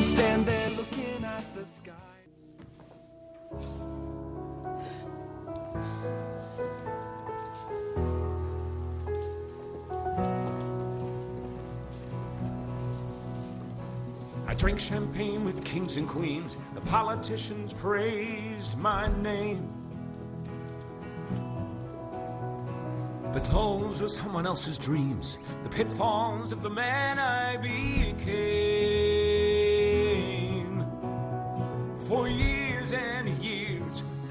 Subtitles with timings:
[0.00, 1.92] Don't stand there looking at the sky.
[14.46, 16.56] I drank champagne with kings and queens.
[16.74, 19.68] The politicians praised my name.
[23.34, 29.09] But those were someone else's dreams, the pitfalls of the man I became.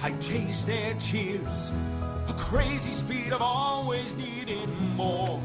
[0.02, 1.72] I chased their cheers,
[2.28, 5.39] a crazy speed of always needing more.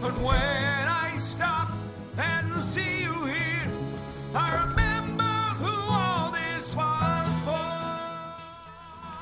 [0.00, 1.70] But when I stop
[2.16, 3.70] and see you here,
[4.34, 4.90] I remember.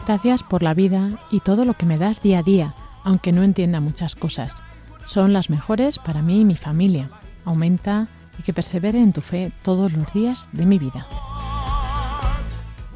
[0.09, 3.43] Gracias por la vida y todo lo que me das día a día, aunque no
[3.43, 4.63] entienda muchas cosas.
[5.05, 7.11] Son las mejores para mí y mi familia.
[7.45, 11.07] Aumenta y que persevere en tu fe todos los días de mi vida.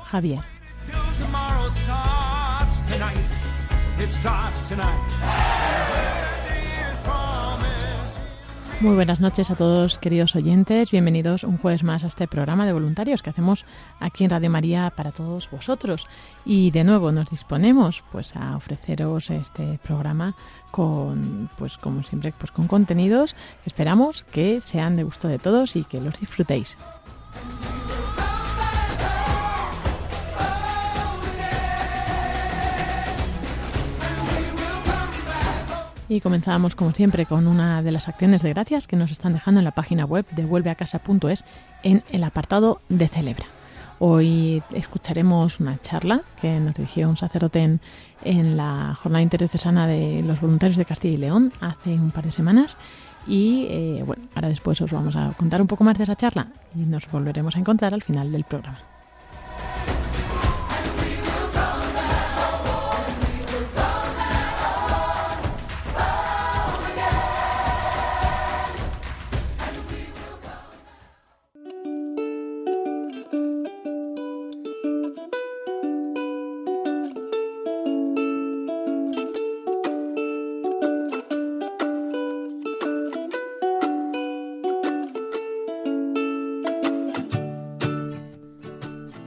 [0.04, 0.51] Javier.
[1.62, 3.18] Tomorrow starts tonight.
[3.98, 4.98] It starts tonight.
[8.80, 10.90] Muy buenas noches a todos, queridos oyentes.
[10.90, 13.64] Bienvenidos un jueves más a este programa de voluntarios que hacemos
[14.00, 16.08] aquí en Radio María para todos vosotros.
[16.44, 20.34] Y de nuevo nos disponemos pues a ofreceros este programa
[20.72, 25.76] con pues como siempre pues con contenidos que esperamos que sean de gusto de todos
[25.76, 26.76] y que los disfrutéis.
[36.08, 39.60] Y comenzamos, como siempre, con una de las acciones de gracias que nos están dejando
[39.60, 41.44] en la página web de vuelveacasa.es
[41.82, 43.46] en el apartado de Celebra.
[43.98, 47.78] Hoy escucharemos una charla que nos dirigió un sacerdote
[48.24, 52.32] en, la jornada interdiocesana de los voluntarios de Castilla y León hace un par de
[52.32, 52.76] semanas.
[53.28, 56.48] Y eh, bueno, ahora después os vamos a contar un poco más de esa charla
[56.74, 58.91] y nos volveremos a encontrar al final del programa.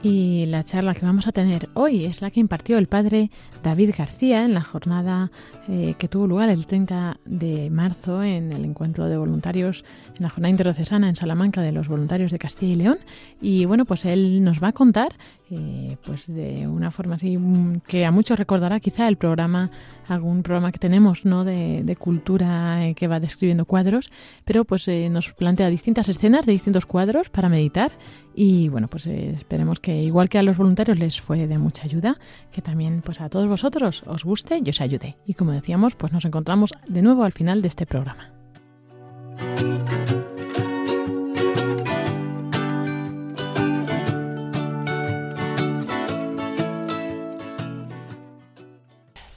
[0.08, 3.28] Y la charla que vamos a tener hoy es la que impartió el padre
[3.64, 5.32] David García en la jornada
[5.68, 9.84] eh, que tuvo lugar el 30 de marzo en el encuentro de voluntarios
[10.14, 12.98] en la jornada interdiocesana en Salamanca de los voluntarios de Castilla y León.
[13.40, 15.16] Y bueno, pues él nos va a contar,
[15.50, 19.70] eh, pues de una forma así mm, que a muchos recordará quizá el programa,
[20.06, 21.42] algún programa que tenemos, ¿no?
[21.42, 24.12] De, cultura eh, que va describiendo cuadros,
[24.44, 27.90] pero pues nos plantea distintas escenas de distintos cuadros para meditar
[28.36, 31.84] y bueno, pues eh, esperemos que igual que a los voluntarios les fue de mucha
[31.84, 32.16] ayuda,
[32.52, 35.16] que también pues a todos vosotros os guste y os ayude.
[35.26, 38.30] Y como decíamos, pues nos encontramos de nuevo al final de este programa.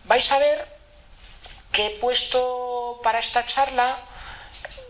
[0.10, 0.68] vais a ver
[1.72, 3.98] que he puesto para esta charla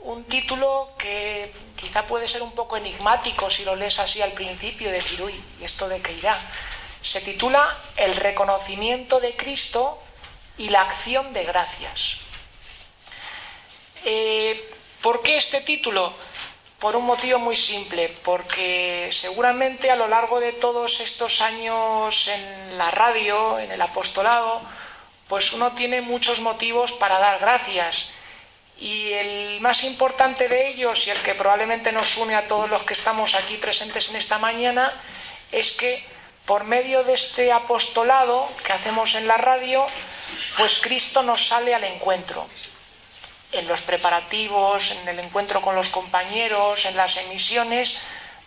[0.05, 4.91] un título que quizá puede ser un poco enigmático si lo lees así al principio,
[4.91, 6.37] decir, uy, ¿y esto de qué irá?
[7.01, 10.01] Se titula El reconocimiento de Cristo
[10.57, 12.17] y la acción de gracias.
[14.05, 16.13] Eh, ¿Por qué este título?
[16.79, 22.77] Por un motivo muy simple, porque seguramente a lo largo de todos estos años en
[22.77, 24.61] la radio, en el apostolado,
[25.27, 28.11] pues uno tiene muchos motivos para dar gracias.
[28.79, 32.83] Y el más importante de ellos, y el que probablemente nos une a todos los
[32.83, 34.91] que estamos aquí presentes en esta mañana,
[35.51, 36.05] es que
[36.45, 39.85] por medio de este apostolado que hacemos en la radio,
[40.57, 42.47] pues Cristo nos sale al encuentro.
[43.51, 47.97] En los preparativos, en el encuentro con los compañeros, en las emisiones,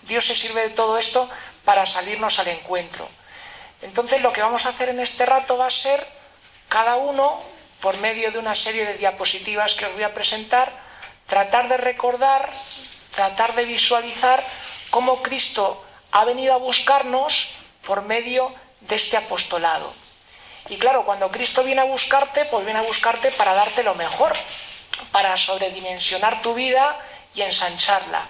[0.03, 1.29] Dios se sirve de todo esto
[1.65, 3.09] para salirnos al encuentro.
[3.83, 6.07] Entonces lo que vamos a hacer en este rato va a ser
[6.69, 7.43] cada uno,
[7.83, 10.73] por medio de una serie de diapositivas que os voy a presentar,
[11.27, 12.49] tratar de recordar
[13.13, 14.43] tratar de visualizar
[14.91, 17.49] cómo Cristo ha venido a buscarnos
[17.87, 19.93] por medio de este apostolado.
[20.69, 24.33] Y claro, cuando Cristo viene a buscarte, pues viene a buscarte para darte lo mejor,
[25.11, 26.99] para sobredimensionar tu vida
[27.35, 28.27] y ensancharla.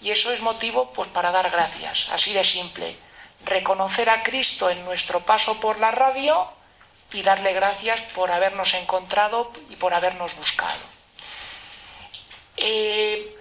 [0.00, 2.96] Y eso es motivo pues para dar gracias, así de simple.
[3.44, 6.48] Reconocer a Cristo en nuestro paso por la radio
[7.14, 10.78] y darle gracias por habernos encontrado y por habernos buscado.
[12.56, 13.36] Eh,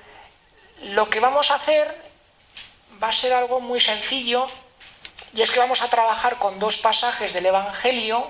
[0.84, 2.12] lo que vamos a hacer
[3.02, 4.48] va a ser algo muy sencillo
[5.34, 8.30] y es que vamos a trabajar con dos pasajes del Evangelio,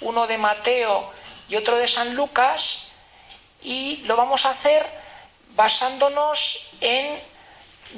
[0.00, 1.12] uno de Mateo
[1.50, 2.88] y otro de San Lucas,
[3.62, 4.84] y lo vamos a hacer
[5.54, 7.20] basándonos en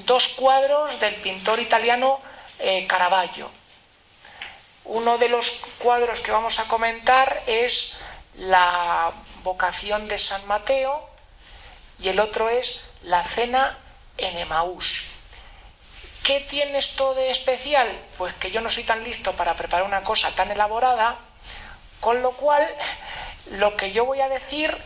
[0.06, 2.21] dos cuadros del pintor italiano
[2.59, 3.49] eh, Caravaggio.
[4.84, 7.96] Uno de los cuadros que vamos a comentar es
[8.36, 11.08] la vocación de San Mateo
[11.98, 13.78] y el otro es la cena
[14.19, 15.04] en Emaús.
[16.22, 17.88] ¿Qué tiene esto de especial?
[18.16, 21.16] Pues que yo no soy tan listo para preparar una cosa tan elaborada,
[22.00, 22.66] con lo cual
[23.52, 24.76] lo que yo voy a decir,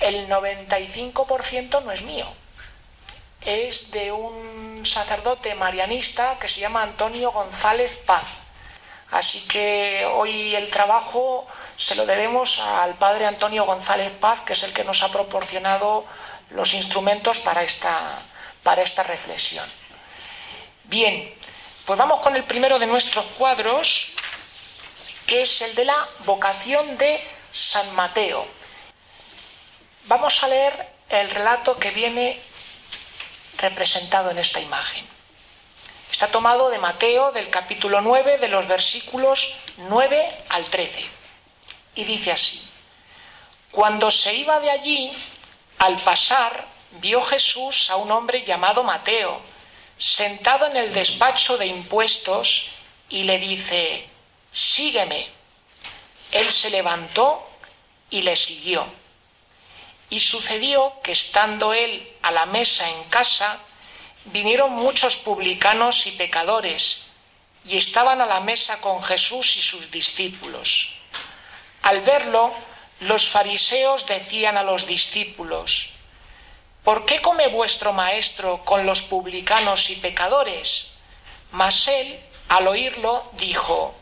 [0.00, 2.26] el 95% no es mío.
[3.44, 8.24] Es de un sacerdote marianista que se llama Antonio González Paz.
[9.10, 11.46] Así que hoy el trabajo
[11.76, 16.04] se lo debemos al padre Antonio González Paz, que es el que nos ha proporcionado
[16.50, 18.18] los instrumentos para esta,
[18.62, 19.68] para esta reflexión.
[20.84, 21.34] Bien,
[21.86, 24.12] pues vamos con el primero de nuestros cuadros,
[25.26, 27.18] que es el de la vocación de
[27.50, 28.46] San Mateo.
[30.04, 32.38] Vamos a leer el relato que viene
[33.58, 35.17] representado en esta imagen.
[36.18, 41.08] Está tomado de Mateo del capítulo 9 de los versículos 9 al 13.
[41.94, 42.68] Y dice así,
[43.70, 45.12] cuando se iba de allí,
[45.78, 46.66] al pasar,
[47.00, 49.40] vio Jesús a un hombre llamado Mateo,
[49.96, 52.70] sentado en el despacho de impuestos,
[53.08, 54.08] y le dice,
[54.50, 55.24] sígueme.
[56.32, 57.48] Él se levantó
[58.10, 58.84] y le siguió.
[60.10, 63.60] Y sucedió que estando él a la mesa en casa,
[64.32, 67.02] vinieron muchos publicanos y pecadores,
[67.64, 70.92] y estaban a la mesa con Jesús y sus discípulos.
[71.82, 72.52] Al verlo,
[73.00, 75.90] los fariseos decían a los discípulos,
[76.82, 80.88] ¿por qué come vuestro maestro con los publicanos y pecadores?
[81.52, 83.94] Mas él, al oírlo, dijo,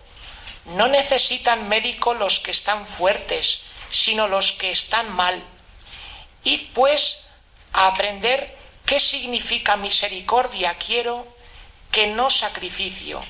[0.66, 5.42] no necesitan médico los que están fuertes, sino los que están mal.
[6.44, 7.26] Id pues
[7.72, 8.55] a aprender
[8.86, 11.26] qué significa misericordia quiero
[11.90, 13.22] que no sacrificio,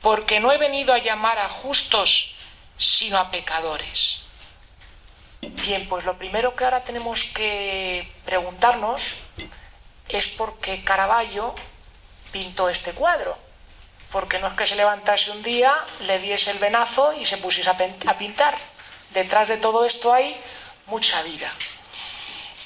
[0.00, 2.34] porque no he venido a llamar a justos,
[2.78, 4.22] sino a pecadores.
[5.40, 9.02] Bien, pues lo primero que ahora tenemos que preguntarnos
[10.08, 11.54] es por qué Caravaggio
[12.32, 13.36] pintó este cuadro.
[14.10, 15.74] Porque no es que se levantase un día,
[16.06, 18.56] le diese el venazo y se pusiese a pintar.
[19.10, 20.36] Detrás de todo esto hay
[20.86, 21.50] mucha vida.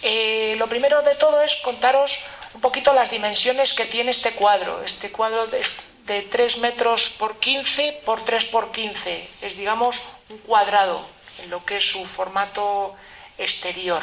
[0.03, 2.19] Eh, lo primero de todo es contaros
[2.55, 4.83] un poquito las dimensiones que tiene este cuadro.
[4.83, 9.29] Este cuadro es de 3 metros por 15 por 3 por 15.
[9.43, 9.97] Es, digamos,
[10.29, 11.01] un cuadrado
[11.43, 12.95] en lo que es su formato
[13.37, 14.03] exterior.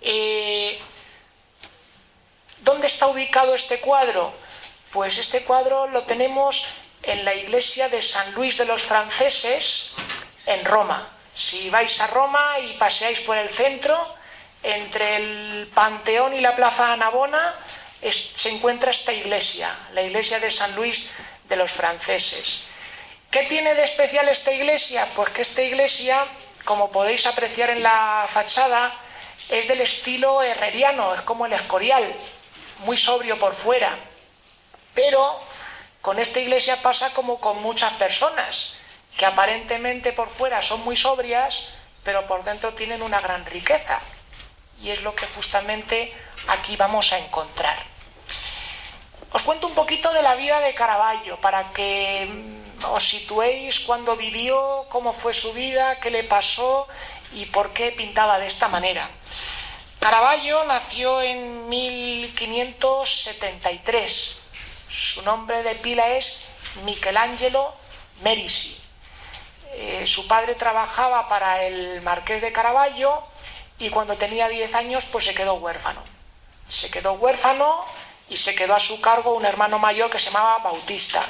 [0.00, 0.78] Eh,
[2.60, 4.32] ¿Dónde está ubicado este cuadro?
[4.92, 6.64] Pues este cuadro lo tenemos
[7.02, 9.92] en la iglesia de San Luis de los Franceses,
[10.46, 11.06] en Roma.
[11.34, 13.96] Si vais a Roma y paseáis por el centro,
[14.62, 17.54] entre el Panteón y la Plaza Anabona
[18.00, 21.10] se encuentra esta iglesia, la iglesia de San Luis
[21.48, 22.62] de los Franceses.
[23.30, 25.08] ¿Qué tiene de especial esta iglesia?
[25.14, 26.24] Pues que esta iglesia,
[26.64, 28.94] como podéis apreciar en la fachada,
[29.48, 32.04] es del estilo herreriano, es como el escorial,
[32.78, 33.96] muy sobrio por fuera.
[34.94, 35.40] Pero
[36.00, 38.74] con esta iglesia pasa como con muchas personas,
[39.16, 41.70] que aparentemente por fuera son muy sobrias,
[42.04, 44.00] pero por dentro tienen una gran riqueza.
[44.82, 46.12] Y es lo que justamente
[46.48, 47.76] aquí vamos a encontrar.
[49.32, 52.28] Os cuento un poquito de la vida de Caravaggio para que
[52.90, 56.88] os situéis cuando vivió, cómo fue su vida, qué le pasó
[57.32, 59.10] y por qué pintaba de esta manera.
[60.00, 64.36] Caravaggio nació en 1573.
[64.88, 66.38] Su nombre de pila es
[66.84, 67.74] Michelangelo
[68.22, 68.80] Merisi.
[69.72, 73.22] Eh, su padre trabajaba para el marqués de Caravaggio
[73.78, 76.02] y cuando tenía 10 años pues se quedó huérfano.
[76.68, 77.84] Se quedó huérfano
[78.28, 81.24] y se quedó a su cargo un hermano mayor que se llamaba Bautista.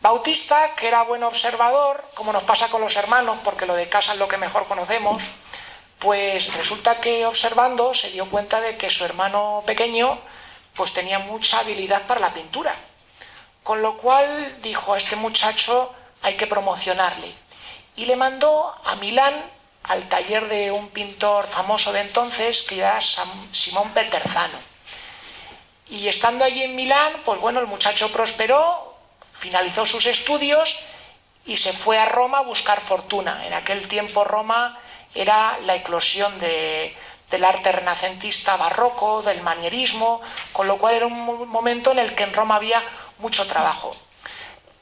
[0.00, 4.12] Bautista, que era buen observador, como nos pasa con los hermanos, porque lo de casa
[4.12, 5.22] es lo que mejor conocemos,
[5.98, 10.18] pues resulta que observando se dio cuenta de que su hermano pequeño
[10.74, 12.76] pues tenía mucha habilidad para la pintura.
[13.62, 15.92] Con lo cual dijo a este muchacho
[16.22, 17.32] hay que promocionarle.
[17.96, 19.55] Y le mandó a Milán
[19.88, 24.58] al taller de un pintor famoso de entonces que era Simón Peterzano.
[25.88, 28.96] Y estando allí en Milán, pues bueno, el muchacho prosperó,
[29.32, 30.78] finalizó sus estudios
[31.44, 33.46] y se fue a Roma a buscar fortuna.
[33.46, 34.78] En aquel tiempo Roma
[35.14, 40.20] era la eclosión del arte renacentista barroco, del manierismo,
[40.52, 42.82] con lo cual era un momento en el que en Roma había
[43.18, 43.96] mucho trabajo.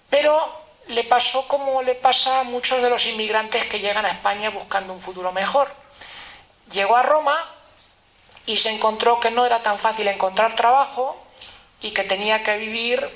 [0.08, 4.50] Pero le pasó como le pasa a muchos de los inmigrantes que llegan a España
[4.50, 5.72] buscando un futuro mejor.
[6.70, 7.36] Llegó a Roma
[8.46, 11.20] y se encontró que no era tan fácil encontrar trabajo
[11.80, 13.06] y que tenía que vivir,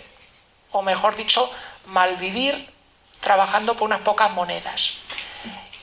[0.73, 1.51] o mejor dicho,
[1.87, 2.73] malvivir
[3.21, 4.99] trabajando por unas pocas monedas.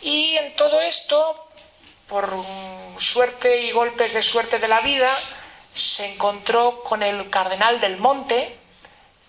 [0.01, 1.49] Y en todo esto,
[2.07, 2.31] por
[2.99, 5.11] suerte y golpes de suerte de la vida,
[5.73, 8.57] se encontró con el cardenal del Monte,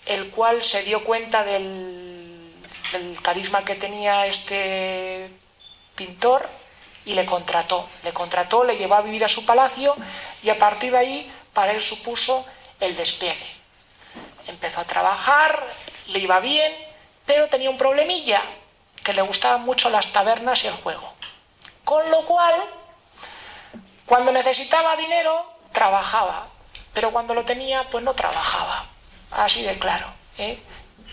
[0.04, 1.95] el cual se dio cuenta del,
[2.92, 5.30] del carisma que tenía este
[5.94, 6.48] pintor
[7.04, 7.88] y le contrató.
[8.02, 9.94] Le contrató, le llevó a vivir a su palacio
[10.42, 12.44] y a partir de ahí para él supuso
[12.80, 13.56] el despegue.
[14.48, 15.66] Empezó a trabajar,
[16.08, 16.72] le iba bien,
[17.24, 18.42] pero tenía un problemilla,
[19.02, 21.14] que le gustaban mucho las tabernas y el juego.
[21.84, 22.54] Con lo cual,
[24.04, 26.48] cuando necesitaba dinero, trabajaba,
[26.92, 28.86] pero cuando lo tenía, pues no trabajaba.
[29.30, 30.06] Así de claro.
[30.38, 30.58] ¿eh?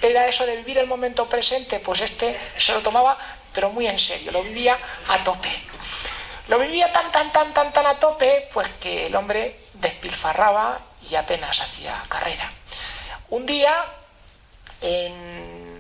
[0.04, 3.18] Era eso de vivir el momento presente, pues este se lo tomaba,
[3.54, 5.50] pero muy en serio, lo vivía a tope.
[6.50, 10.78] Lo vivía tan, tan, tan, tan, tan a tope, pues que el hombre despilfarraba
[11.10, 12.52] y apenas hacía carrera.
[13.30, 13.86] Un día,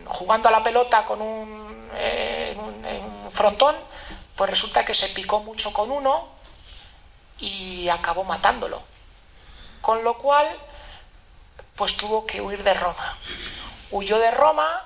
[0.05, 2.55] jugando a la pelota con un, eh,
[3.29, 3.75] frontón,
[4.37, 6.29] pues resulta que se picó mucho con uno
[7.39, 8.81] y acabó matándolo.
[9.81, 10.47] Con lo cual,
[11.75, 13.17] pues tuvo que huir de Roma.
[13.93, 14.81] Huyó de Roma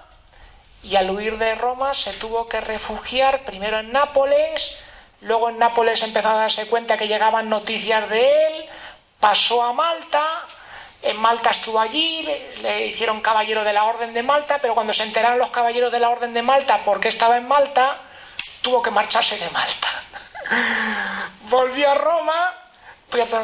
[0.83, 4.79] y al huir de Roma se tuvo que refugiar primero en Nápoles,
[5.21, 8.65] luego en Nápoles empezó a darse cuenta que llegaban noticias de él,
[9.21, 10.41] pasó a Malta,
[11.01, 12.27] en Malta estuvo allí,
[12.61, 16.01] le, hicieron caballero de la Orden de Malta, pero cuando se enteraron los caballeros de
[16.01, 17.97] la Orden de Malta porque estaba en Malta,
[18.61, 19.87] tuvo que marcharse de Malta.
[21.43, 22.53] volvió a Roma,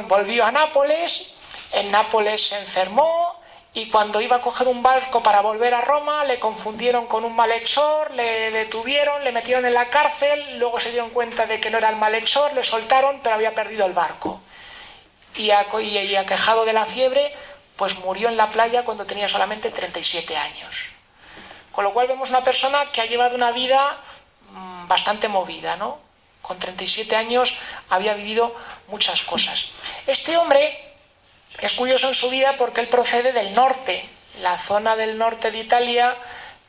[0.09, 1.35] volvió a Nápoles,
[1.71, 3.42] en Nápoles se enfermó,
[3.75, 7.35] y cuando iba a coger un barco para volver a Roma le confundieron con un
[7.35, 11.79] malhechor, le detuvieron, le metieron en la cárcel, luego se dieron cuenta de que no
[11.79, 14.39] era el malhechor, le soltaron, pero había perdido el barco.
[15.35, 17.33] Y, aquejado de la fiebre,
[17.75, 20.89] pues murió en la playa cuando tenía solamente 37 años.
[21.71, 23.97] Con lo cual vemos una persona que ha llevado una vida
[24.51, 25.97] mm, bastante movida, ¿no?
[26.43, 27.55] Con 37 años
[27.89, 28.55] había vivido
[28.89, 29.71] muchas cosas.
[30.05, 30.92] Este hombre
[31.59, 34.03] es curioso en su vida porque él procede del norte.
[34.41, 36.15] La zona del norte de Italia,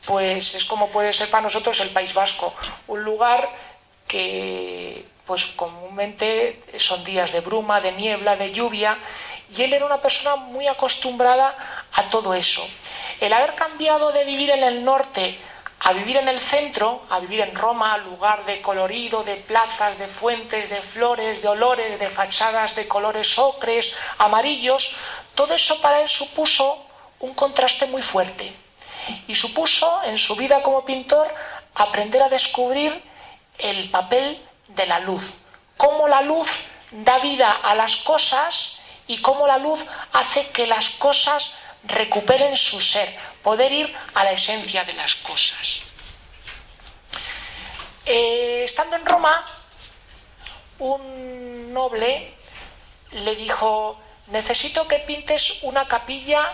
[0.05, 2.55] pues es como puede ser para nosotros el País Vasco,
[2.89, 3.49] un lugar
[4.07, 8.99] que pues comúnmente son días de bruma, de niebla, de lluvia,
[9.57, 11.57] y él era una persona muy acostumbrada
[11.93, 12.67] a todo eso.
[13.21, 15.39] El haber cambiado de vivir en el norte
[15.85, 20.09] a vivir en el centro, a vivir en Roma, lugar de colorido, de plazas, de
[20.09, 24.93] fuentes, de flores, de olores, de fachadas de colores ocres, amarillos,
[25.35, 26.87] todo eso para él supuso
[27.21, 28.51] un contraste muy fuerte.
[29.29, 31.29] Y supuso en su vida como pintor
[31.75, 33.03] aprender a descubrir
[33.59, 35.35] el papel de la luz,
[35.77, 36.49] cómo la luz
[36.93, 39.81] da vida a las cosas y cómo la luz
[40.15, 43.15] hace que las cosas recuperen su ser,
[43.45, 45.83] poder ir a la esencia de las cosas.
[48.07, 49.47] Eh, estando en Roma,
[50.79, 52.35] un noble
[53.13, 56.51] le dijo, necesito que pintes una capilla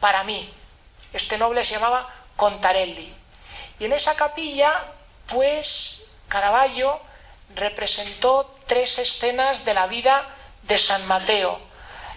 [0.00, 0.48] para mí.
[1.12, 3.14] Este noble se llamaba Contarelli.
[3.78, 4.92] Y en esa capilla,
[5.26, 7.00] pues, Caravaggio
[7.54, 10.28] representó tres escenas de la vida
[10.62, 11.58] de San Mateo.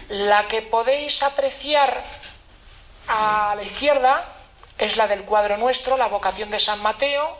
[0.09, 2.03] La que podéis apreciar
[3.07, 4.25] a la izquierda
[4.77, 7.37] es la del cuadro nuestro, la vocación de San Mateo,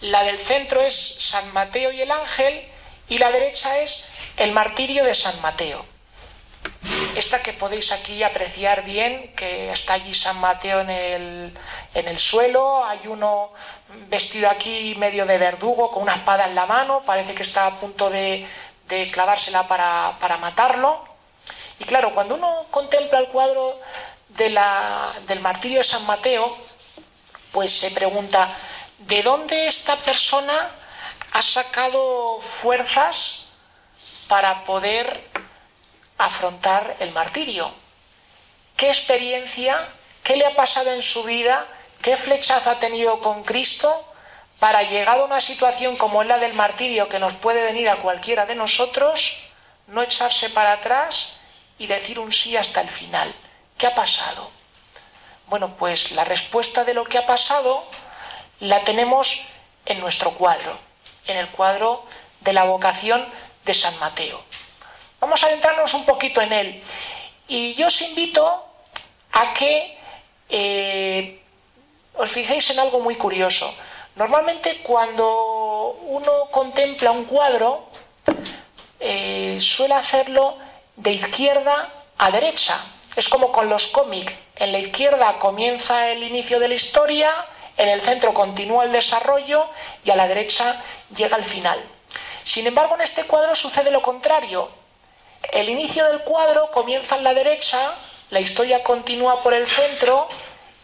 [0.00, 2.68] la del centro es San Mateo y el ángel
[3.08, 5.84] y la derecha es el martirio de San Mateo.
[7.14, 11.58] Esta que podéis aquí apreciar bien, que está allí San Mateo en el,
[11.94, 13.52] en el suelo, hay uno
[14.08, 17.76] vestido aquí medio de verdugo con una espada en la mano, parece que está a
[17.76, 18.46] punto de,
[18.88, 21.06] de clavársela para, para matarlo.
[21.78, 23.80] Y claro, cuando uno contempla el cuadro
[24.36, 26.56] del martirio de San Mateo,
[27.52, 28.48] pues se pregunta,
[28.98, 30.70] ¿de dónde esta persona
[31.32, 33.46] ha sacado fuerzas
[34.28, 35.22] para poder
[36.18, 37.72] afrontar el martirio?
[38.76, 39.76] qué experiencia,
[40.22, 41.66] qué le ha pasado en su vida,
[42.02, 44.12] qué flechazo ha tenido con Cristo
[44.60, 47.96] para llegar a una situación como es la del martirio que nos puede venir a
[47.96, 49.38] cualquiera de nosotros,
[49.88, 51.36] no echarse para atrás
[51.78, 53.32] y decir un sí hasta el final.
[53.78, 54.50] ¿Qué ha pasado?
[55.48, 57.84] Bueno, pues la respuesta de lo que ha pasado
[58.60, 59.42] la tenemos
[59.84, 60.76] en nuestro cuadro,
[61.26, 62.04] en el cuadro
[62.40, 63.26] de la vocación
[63.64, 64.40] de San Mateo.
[65.20, 66.82] Vamos a adentrarnos un poquito en él.
[67.48, 68.64] Y yo os invito
[69.32, 69.98] a que
[70.48, 71.42] eh,
[72.14, 73.72] os fijéis en algo muy curioso.
[74.14, 77.90] Normalmente cuando uno contempla un cuadro,
[79.00, 80.56] eh, suele hacerlo
[80.96, 82.82] de izquierda a derecha.
[83.16, 84.34] Es como con los cómics.
[84.56, 87.32] En la izquierda comienza el inicio de la historia,
[87.78, 89.66] en el centro continúa el desarrollo
[90.04, 90.82] y a la derecha
[91.14, 91.82] llega el final.
[92.44, 94.70] Sin embargo, en este cuadro sucede lo contrario.
[95.52, 97.92] El inicio del cuadro comienza en la derecha,
[98.30, 100.28] la historia continúa por el centro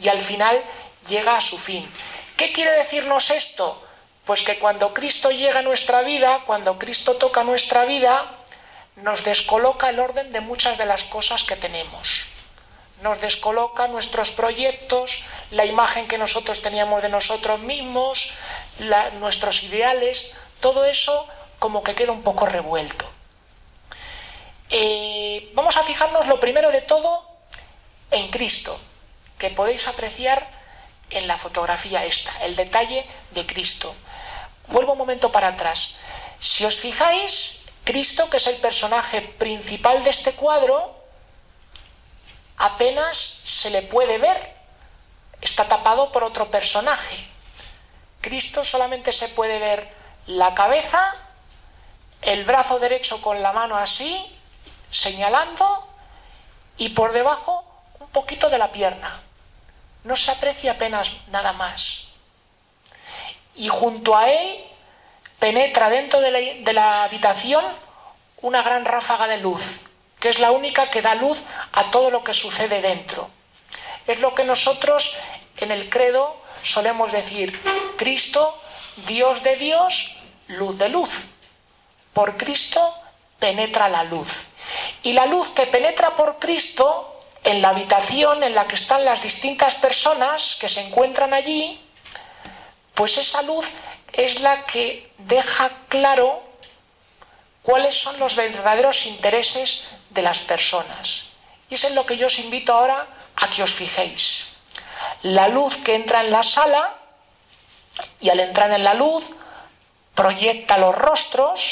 [0.00, 0.62] y al final
[1.08, 1.90] llega a su fin.
[2.36, 3.80] ¿Qué quiere decirnos esto?
[4.24, 8.24] Pues que cuando Cristo llega a nuestra vida, cuando Cristo toca nuestra vida,
[8.96, 12.26] nos descoloca el orden de muchas de las cosas que tenemos.
[13.02, 18.30] Nos descoloca nuestros proyectos, la imagen que nosotros teníamos de nosotros mismos,
[19.18, 23.04] nuestros ideales, todo eso como que queda un poco revuelto.
[24.70, 27.28] Eh, vamos a fijarnos lo primero de todo
[28.10, 28.78] en Cristo,
[29.38, 30.46] que podéis apreciar
[31.10, 33.94] en la fotografía esta, el detalle de Cristo.
[34.68, 35.96] Vuelvo un momento para atrás.
[36.38, 40.94] Si os fijáis, Cristo, que es el personaje principal de este cuadro,
[42.58, 44.56] apenas se le puede ver.
[45.40, 47.28] Está tapado por otro personaje.
[48.20, 49.92] Cristo solamente se puede ver
[50.26, 51.12] la cabeza,
[52.22, 54.38] el brazo derecho con la mano así,
[54.90, 55.88] señalando,
[56.76, 57.64] y por debajo
[57.98, 59.20] un poquito de la pierna.
[60.04, 62.04] No se aprecia apenas nada más.
[63.56, 64.71] Y junto a él
[65.42, 67.64] penetra dentro de la, habitación
[68.42, 69.60] una gran ráfaga de luz,
[70.20, 73.28] que es la única que da luz a todo lo que sucede dentro.
[74.06, 75.16] Es lo que nosotros
[75.56, 77.60] en el credo solemos decir,
[77.96, 78.56] Cristo,
[79.08, 80.12] Dios de Dios,
[80.46, 81.10] luz de luz.
[82.12, 82.94] Por Cristo
[83.40, 84.28] penetra la luz.
[85.02, 89.20] Y la luz que penetra por Cristo en la habitación en la que están las
[89.20, 91.80] distintas personas que se encuentran allí,
[92.94, 93.66] pues esa luz
[94.12, 96.42] es la que deja claro
[97.62, 101.28] cuáles son los verdaderos intereses de las personas.
[101.70, 104.48] Y es lo que yo os invito ahora a que os fijéis.
[105.22, 106.94] La luz que entra en la sala
[108.20, 109.24] y al entrar en la luz
[110.14, 111.62] proyecta los rostros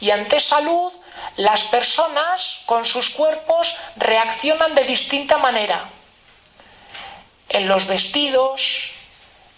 [0.00, 0.92] y ante esa luz
[1.36, 5.84] las personas con sus cuerpos reaccionan de distinta manera.
[7.48, 8.90] En los vestidos,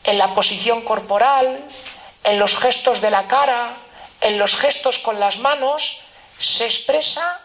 [0.09, 1.63] en la posición corporal,
[2.25, 3.75] en los gestos de la cara,
[4.23, 6.01] en los gestos con las manos,
[6.39, 7.41] se expresa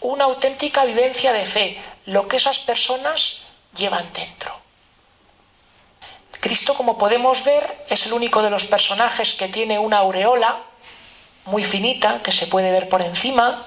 [0.00, 3.42] una auténtica vivencia de fe, lo que esas personas
[3.74, 4.56] llevan dentro.
[6.38, 10.56] Cristo, como podemos ver, es el único de los personajes que tiene una aureola
[11.46, 13.66] muy finita que se puede ver por encima,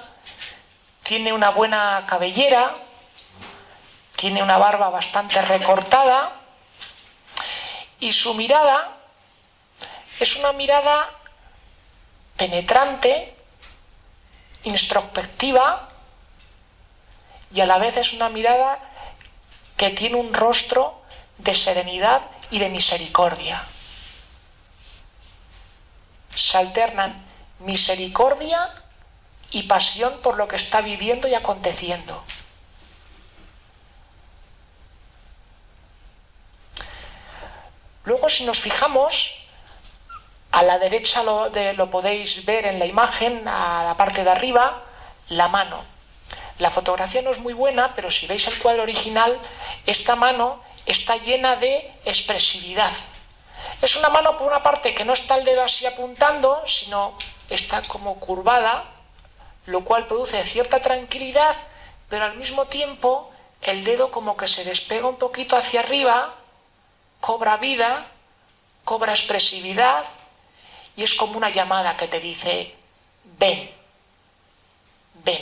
[1.02, 2.74] tiene una buena cabellera,
[4.16, 6.32] tiene una barba bastante recortada,
[8.02, 8.96] y su mirada
[10.18, 11.08] es una mirada
[12.36, 13.32] penetrante,
[14.64, 15.88] introspectiva
[17.54, 18.76] y a la vez es una mirada
[19.76, 21.00] que tiene un rostro
[21.38, 23.64] de serenidad y de misericordia.
[26.34, 27.24] Se alternan
[27.60, 28.68] misericordia
[29.52, 32.24] y pasión por lo que está viviendo y aconteciendo.
[38.04, 39.42] Luego, si nos fijamos,
[40.50, 44.82] a la derecha lo, podéis ver en la imagen, a la parte de arriba,
[45.28, 45.82] la mano.
[46.58, 49.38] La fotografía no es muy buena, pero si veis el cuadro original,
[49.86, 52.92] esta mano está llena de expresividad.
[53.80, 57.16] Es una mano por una parte que no está el dedo así apuntando, sino
[57.48, 58.84] está como curvada,
[59.66, 61.56] lo cual produce cierta tranquilidad,
[62.08, 63.30] pero al mismo tiempo
[63.62, 66.34] el dedo como que se despega un poquito hacia arriba
[67.22, 68.04] cobra vida,
[68.84, 70.04] cobra expresividad
[70.96, 72.74] y es como una llamada que te dice,
[73.38, 73.70] ven,
[75.24, 75.40] ven,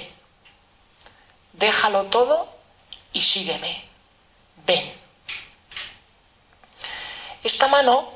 [1.55, 2.53] déjalo todo
[3.15, 3.83] y sígueme,
[4.67, 4.93] ven.
[7.43, 8.11] Esta mano,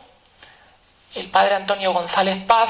[1.15, 2.69] el padre Antonio González Paz,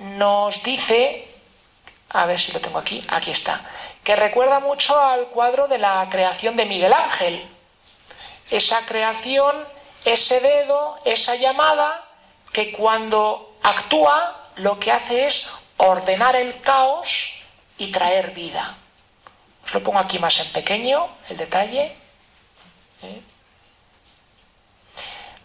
[0.00, 1.24] nos dice,
[2.08, 3.64] a ver si lo tengo aquí, aquí está,
[4.02, 7.57] que recuerda mucho al cuadro de la creación de Miguel Ángel.
[8.50, 9.54] Esa creación,
[10.04, 12.04] ese dedo, esa llamada,
[12.52, 17.30] que cuando actúa lo que hace es ordenar el caos
[17.76, 18.76] y traer vida.
[19.64, 21.94] Os lo pongo aquí más en pequeño, el detalle.
[23.02, 23.22] ¿Eh?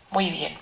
[0.09, 0.57] Muy bien.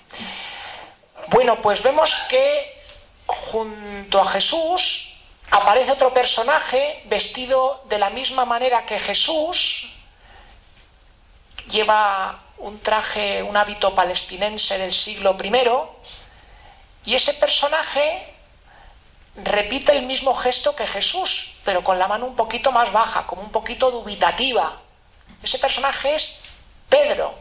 [1.28, 2.82] Bueno, pues vemos que
[3.26, 5.14] junto a Jesús
[5.50, 9.91] aparece otro personaje vestido de la misma manera que Jesús.
[11.70, 15.52] Lleva un traje, un hábito palestinense del siglo I.
[17.04, 18.32] Y ese personaje
[19.36, 23.42] repite el mismo gesto que Jesús, pero con la mano un poquito más baja, como
[23.42, 24.80] un poquito dubitativa.
[25.42, 26.38] Ese personaje es
[26.88, 27.34] Pedro,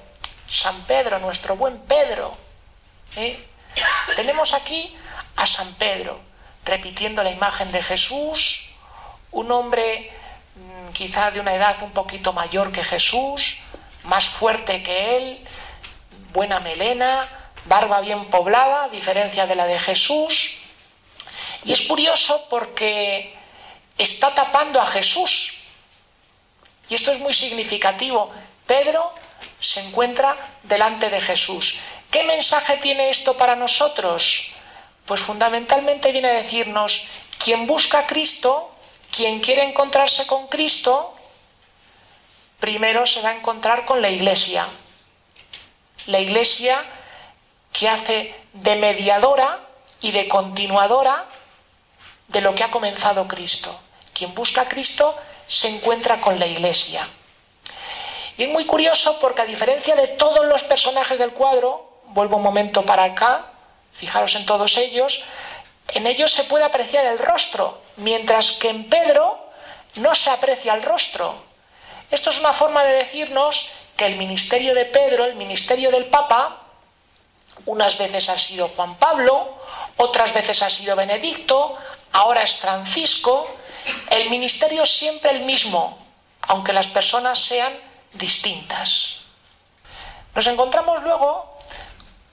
[0.49, 2.35] San Pedro, nuestro buen Pedro.
[3.15, 3.47] ¿eh?
[4.15, 4.95] Tenemos aquí
[5.35, 6.19] a San Pedro,
[6.65, 8.61] repitiendo la imagen de Jesús,
[9.31, 10.11] un hombre
[10.55, 13.57] mm, quizá de una edad un poquito mayor que Jesús,
[14.03, 15.47] más fuerte que él,
[16.33, 17.27] buena melena,
[17.65, 20.55] barba bien poblada, a diferencia de la de Jesús.
[21.63, 23.35] Y es curioso porque
[23.97, 25.59] está tapando a Jesús.
[26.89, 28.31] Y esto es muy significativo.
[28.65, 29.13] Pedro
[29.59, 31.75] se encuentra delante de Jesús.
[32.09, 34.47] ¿Qué mensaje tiene esto para nosotros?
[35.05, 37.03] Pues fundamentalmente viene a decirnos,
[37.37, 38.75] quien busca a Cristo,
[39.15, 41.15] quien quiere encontrarse con Cristo,
[42.61, 44.65] primero se va a encontrar con la iglesia.
[46.05, 46.81] La iglesia
[47.73, 49.59] que hace de mediadora
[49.99, 51.25] y de continuadora
[52.27, 53.77] de lo que ha comenzado Cristo.
[54.13, 57.05] Quien busca a Cristo se encuentra con la iglesia.
[58.37, 62.43] Y es muy curioso porque a diferencia de todos los personajes del cuadro, vuelvo un
[62.43, 63.45] momento para acá,
[63.93, 65.23] fijaros en todos ellos,
[65.89, 69.49] en ellos se puede apreciar el rostro, mientras que en Pedro
[69.95, 71.50] no se aprecia el rostro.
[72.11, 76.57] Esto es una forma de decirnos que el ministerio de Pedro, el ministerio del Papa,
[77.65, 79.61] unas veces ha sido Juan Pablo,
[79.97, 81.77] otras veces ha sido Benedicto,
[82.11, 83.47] ahora es Francisco.
[84.09, 85.97] El ministerio es siempre el mismo,
[86.41, 87.73] aunque las personas sean
[88.13, 89.21] distintas.
[90.35, 91.57] Nos encontramos luego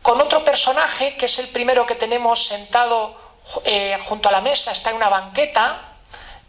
[0.02, 3.16] con otro personaje, que es el primero que tenemos sentado
[3.64, 5.82] eh, junto a la mesa, está en una banqueta.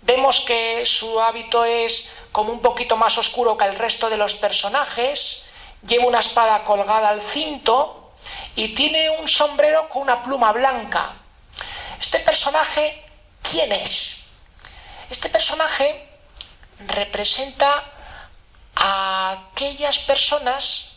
[0.01, 4.35] Vemos que su hábito es como un poquito más oscuro que el resto de los
[4.35, 5.45] personajes.
[5.87, 8.11] Lleva una espada colgada al cinto
[8.55, 11.13] y tiene un sombrero con una pluma blanca.
[11.99, 13.05] Este personaje,
[13.41, 14.17] ¿quién es?
[15.09, 16.07] Este personaje
[16.87, 17.83] representa
[18.75, 20.93] a aquellas personas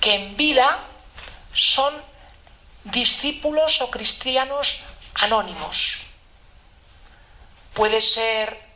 [0.00, 0.78] que en vida
[1.52, 1.94] son
[2.84, 4.82] discípulos o cristianos
[5.14, 5.98] anónimos.
[7.74, 8.69] Puede ser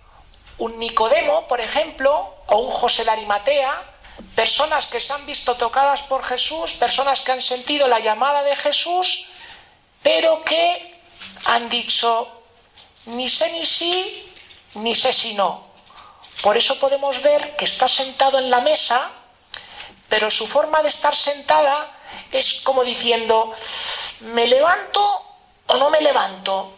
[0.58, 3.82] un Nicodemo, por ejemplo, o un José de Arimatea,
[4.34, 8.54] personas que se han visto tocadas por Jesús, personas que han sentido la llamada de
[8.56, 9.26] Jesús,
[10.02, 11.00] pero que
[11.46, 12.28] han dicho,
[13.06, 14.32] ni sé ni sí,
[14.74, 15.64] ni sé si no.
[16.42, 19.10] Por eso podemos ver que está sentado en la mesa,
[20.08, 21.90] pero su forma de estar sentada
[22.30, 23.52] es como diciendo,
[24.20, 25.00] ¿me levanto
[25.66, 26.72] o no me levanto?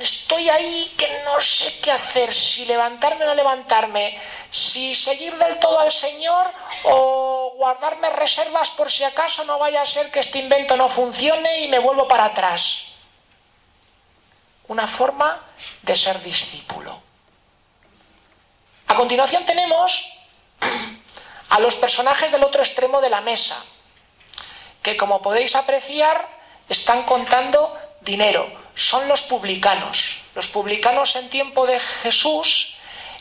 [0.00, 4.18] Estoy ahí que no sé qué hacer, si levantarme o no levantarme,
[4.50, 6.46] si seguir del todo al Señor
[6.84, 11.62] o guardarme reservas por si acaso no vaya a ser que este invento no funcione
[11.62, 12.84] y me vuelvo para atrás.
[14.68, 15.40] Una forma
[15.82, 17.02] de ser discípulo.
[18.86, 20.12] A continuación tenemos
[21.48, 23.62] a los personajes del otro extremo de la mesa,
[24.82, 26.28] que como podéis apreciar
[26.68, 28.67] están contando dinero.
[28.78, 30.18] Son los publicanos.
[30.36, 32.76] Los publicanos en tiempo de Jesús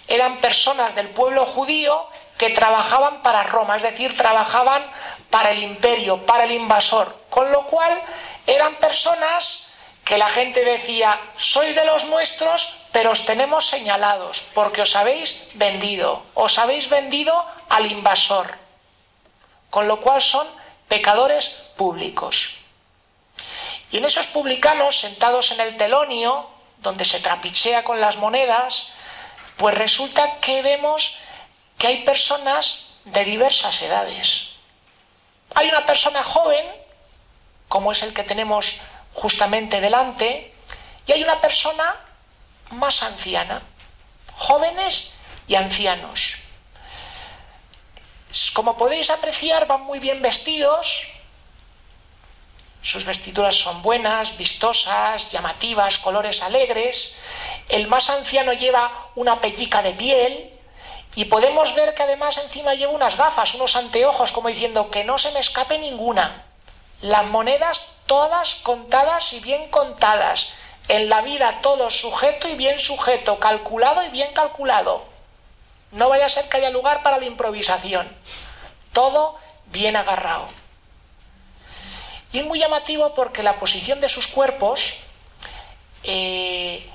[0.08, 4.86] eran personas del pueblo judío que trabajaban para Roma, es decir, trabajaban
[5.32, 8.00] para el imperio, para el invasor, con lo cual
[8.46, 9.70] eran personas
[10.06, 15.50] que la gente decía, sois de los nuestros, pero os tenemos señalados, porque os habéis
[15.56, 17.34] vendido, os habéis vendido
[17.68, 18.54] al invasor,
[19.72, 20.48] con lo cual son
[20.88, 22.67] pecadores públicos.
[23.92, 28.94] Y en esos publicanos, sentados en el telonio, donde se trapichea con las monedas,
[29.58, 31.18] pues resulta que vemos
[31.78, 34.50] que hay personas de diversas edades.
[35.56, 36.66] Hay una persona joven,
[37.68, 38.78] como es el que tenemos
[39.14, 40.54] justamente delante,
[41.06, 41.96] y hay una persona
[42.72, 43.62] más anciana,
[44.36, 45.14] jóvenes
[45.48, 46.34] y ancianos.
[48.54, 51.08] Como podéis apreciar, van muy bien vestidos,
[52.88, 57.18] sus vestiduras son buenas, vistosas, llamativas, colores alegres,
[57.68, 60.54] el más anciano lleva una pellica de piel
[61.14, 65.18] y podemos ver que además encima lleva unas gafas, unos anteojos, como diciendo que no
[65.18, 66.46] se me escape ninguna.
[67.02, 70.52] Las monedas todas contadas y bien contadas.
[70.88, 75.04] En la vida todo sujeto y bien sujeto, calculado y bien calculado.
[75.92, 78.08] No vaya a ser que haya lugar para la improvisación.
[78.94, 79.38] Todo
[79.74, 80.48] bien agarrado.
[82.32, 84.96] Y es muy llamativo porque la posición de sus cuerpos
[86.04, 86.90] eh,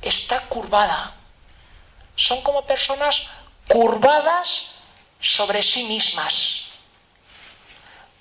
[0.00, 1.14] está curvada.
[2.16, 3.28] Son como personas
[3.68, 4.72] curvadas
[5.20, 6.64] sobre sí mismas.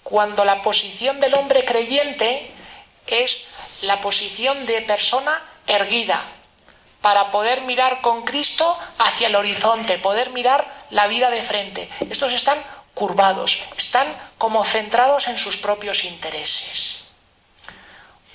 [0.03, 2.51] Cuando la posición del hombre creyente
[3.07, 3.47] es
[3.81, 6.21] la posición de persona erguida,
[7.01, 11.89] para poder mirar con Cristo hacia el horizonte, poder mirar la vida de frente.
[12.09, 12.63] Estos están
[13.01, 16.99] curvados, están como centrados en sus propios intereses.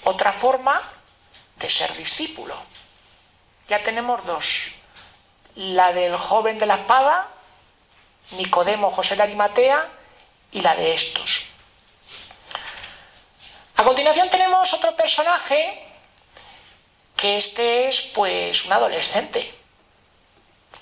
[0.03, 0.83] Otra forma
[1.55, 2.57] de ser discípulo.
[3.69, 4.73] Ya tenemos dos.
[5.55, 7.29] La del joven de la espada,
[8.33, 9.87] Nicodemo José de Arimatea,
[10.51, 11.45] y la de estos.
[13.77, 15.87] A continuación tenemos otro personaje
[17.17, 19.49] que este es pues un adolescente.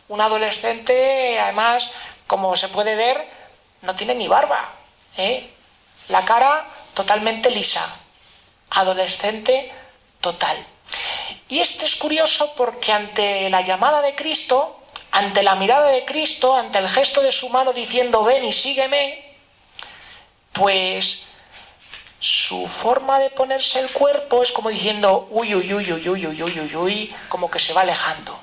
[0.08, 1.92] Un adolescente, además,
[2.26, 3.33] como se puede ver,
[3.84, 4.60] no tiene ni barba.
[5.16, 5.50] ¿eh?
[6.08, 7.84] La cara totalmente lisa.
[8.70, 9.72] Adolescente
[10.20, 10.56] total.
[11.48, 16.56] Y este es curioso porque ante la llamada de Cristo, ante la mirada de Cristo,
[16.56, 19.36] ante el gesto de su mano diciendo ven y sígueme,
[20.52, 21.26] pues
[22.18, 26.42] su forma de ponerse el cuerpo es como diciendo uy, uy, uy, uy, uy, uy,
[26.42, 28.38] uy, uy, uy, como que se va alejando.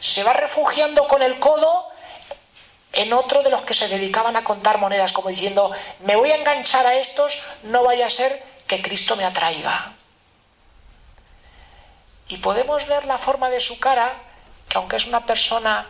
[0.00, 1.91] Se va refugiando con el codo
[2.92, 6.36] en otro de los que se dedicaban a contar monedas, como diciendo, me voy a
[6.36, 9.94] enganchar a estos, no vaya a ser que Cristo me atraiga.
[12.28, 14.14] Y podemos ver la forma de su cara,
[14.68, 15.86] que aunque es una persona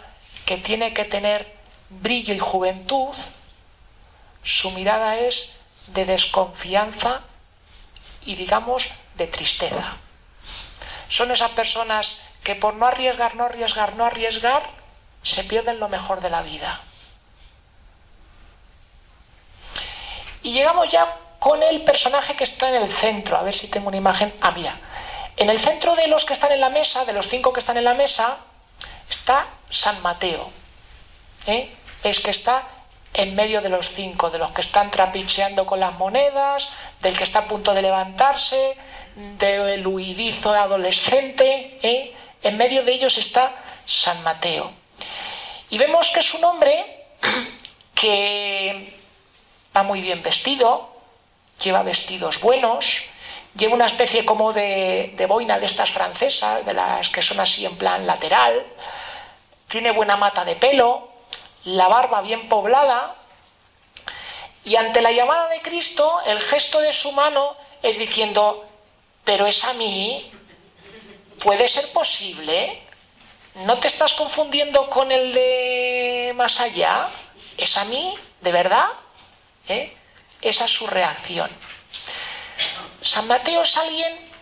[0.46, 1.56] que tiene que tener
[1.88, 3.14] brillo y juventud,
[4.42, 5.54] su mirada es
[5.88, 7.20] de desconfianza
[8.24, 8.86] y digamos
[9.16, 9.96] de tristeza.
[11.08, 14.68] Son esas personas que por no arriesgar, no arriesgar, no arriesgar,
[15.22, 16.80] se pierden lo mejor de la vida.
[20.42, 23.36] Y llegamos ya con el personaje que está en el centro.
[23.36, 24.32] A ver si tengo una imagen.
[24.40, 24.78] Ah, mira.
[25.36, 27.76] En el centro de los que están en la mesa, de los cinco que están
[27.76, 28.38] en la mesa,
[29.08, 30.50] está San Mateo.
[31.46, 31.70] ¿eh?
[32.02, 32.62] Es que está
[33.14, 36.68] en medio de los cinco, de los que están trapicheando con las monedas,
[37.00, 38.76] del que está a punto de levantarse,
[39.38, 42.14] del huidizo adolescente, ¿eh?
[42.42, 43.52] en medio de ellos está
[43.84, 44.70] San Mateo.
[45.70, 47.06] Y vemos que es un hombre
[47.94, 49.01] que
[49.76, 50.88] va muy bien vestido,
[51.62, 53.04] lleva vestidos buenos,
[53.56, 57.76] lleva una especie como de, boina de estas francesas, de las que son así en
[57.76, 58.64] plan lateral,
[59.68, 61.08] tiene buena mata de pelo,
[61.64, 63.16] la barba bien poblada,
[64.64, 68.64] y ante la llamada de Cristo, el gesto de su mano es diciendo,
[69.24, 70.30] pero es a mí,
[71.42, 72.80] ¿puede ser posible?
[73.66, 77.08] ¿No te estás confundiendo con el de más allá?
[77.56, 78.14] ¿Es a mí?
[78.40, 78.86] ¿De verdad?
[79.68, 79.96] ¿Eh?
[80.40, 81.50] Esa es su reacción.
[83.00, 84.32] San Mateo es alguien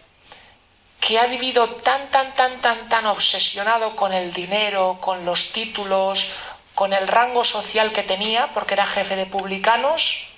[1.00, 6.26] que ha vivido tan, tan, tan, tan, tan obsesionado con el dinero, con los títulos,
[6.74, 10.28] con el rango social que tenía, porque era jefe de publicanos,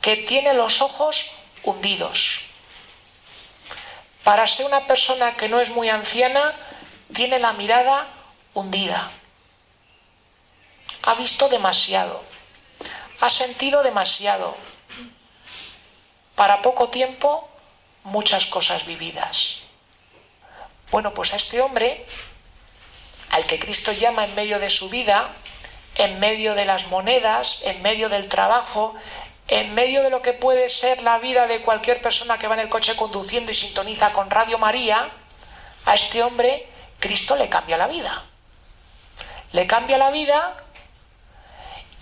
[0.00, 1.30] que tiene los ojos
[1.62, 2.40] hundidos.
[4.22, 6.52] Para ser una persona que no es muy anciana,
[7.14, 8.06] tiene la mirada
[8.54, 9.10] hundida.
[11.02, 12.22] Ha visto demasiado,
[13.24, 14.54] ha sentido demasiado.
[16.34, 17.48] Para poco tiempo,
[18.02, 19.60] muchas cosas vividas.
[20.90, 22.04] Bueno, pues a este hombre
[23.30, 25.30] al que Cristo llama en medio de su vida,
[25.94, 28.94] en medio de las monedas, en medio del trabajo,
[29.48, 32.60] en medio de lo que puede ser la vida de cualquier persona que va en
[32.60, 35.08] el coche conduciendo y sintoniza con Radio María,
[35.86, 36.68] a este hombre
[37.00, 38.22] Cristo le cambia la vida.
[39.52, 40.63] Le cambia la vida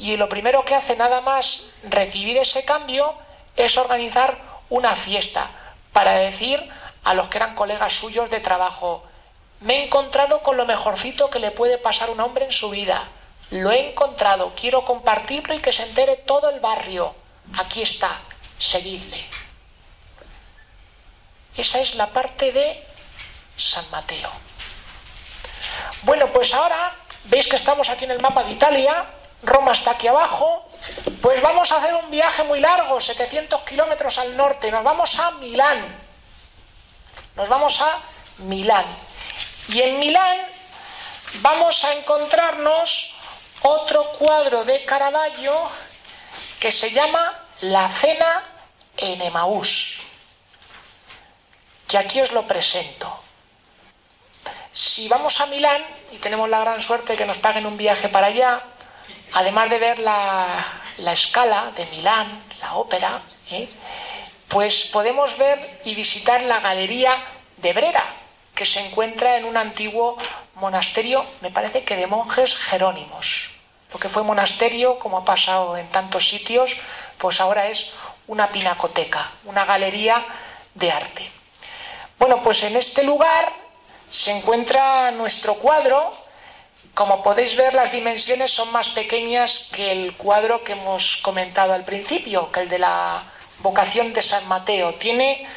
[0.02, 3.14] y lo primero que hace nada más recibir ese cambio
[3.54, 4.36] es organizar
[4.68, 5.48] una fiesta
[5.92, 6.60] para decir
[7.04, 9.04] a los que eran colegas suyos de trabajo,
[9.60, 13.08] me he encontrado con lo mejorcito que le puede pasar un hombre en su vida.
[13.50, 17.14] Lo he encontrado, quiero compartirlo y que se entere todo el barrio.
[17.56, 18.10] Aquí está,
[18.58, 19.24] seguidle.
[21.56, 22.84] Esa es la parte de
[23.56, 24.30] San Mateo.
[26.02, 29.06] Bueno, pues ahora veis que estamos aquí en el mapa de Italia,
[29.42, 30.68] Roma está aquí abajo,
[31.20, 35.32] pues vamos a hacer un viaje muy largo, 700 kilómetros al norte, nos vamos a
[35.32, 36.02] Milán.
[37.34, 37.98] Nos vamos a
[38.38, 38.84] Milán.
[39.68, 40.36] Y en Milán
[41.40, 43.14] vamos a encontrarnos
[43.62, 45.54] otro cuadro de Caravaggio
[46.60, 48.44] que se llama La cena
[48.96, 50.00] en Emaús,
[51.88, 53.20] que aquí os lo presento.
[54.70, 58.08] Si vamos a Milán y tenemos la gran suerte de que nos paguen un viaje
[58.08, 58.62] para allá,
[59.34, 62.26] además de ver la, escala de Milán,
[62.60, 63.68] la ópera, ¿eh?
[64.48, 67.14] pues podemos ver y visitar la galería
[67.56, 68.04] de Brera,
[68.54, 70.16] que se encuentra en un antiguo
[70.56, 73.50] monasterio, me parece que de monjes jerónimos.
[73.92, 76.76] Lo que fue monasterio, como ha pasado en tantos sitios,
[77.18, 77.92] pues ahora es
[78.26, 80.24] una pinacoteca, una galería
[80.74, 81.30] de arte.
[82.18, 83.52] Bueno, pues en este lugar
[84.08, 86.12] se encuentra nuestro cuadro.
[86.94, 91.84] Como podéis ver, las dimensiones son más pequeñas que el cuadro que hemos comentado al
[91.84, 93.22] principio, que el de la
[93.60, 94.94] vocación de San Mateo.
[94.94, 95.48] Tiene,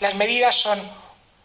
[0.00, 0.78] las medidas son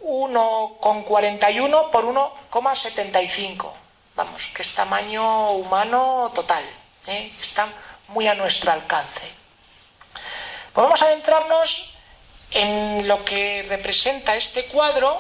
[0.02, 3.72] 1,41 por 1,75.
[4.16, 6.64] Vamos, que es tamaño humano total.
[7.08, 7.32] ¿eh?
[7.40, 7.70] Está
[8.10, 9.32] muy a nuestro alcance.
[10.74, 11.94] Pues vamos a adentrarnos
[12.52, 15.18] en lo que representa este cuadro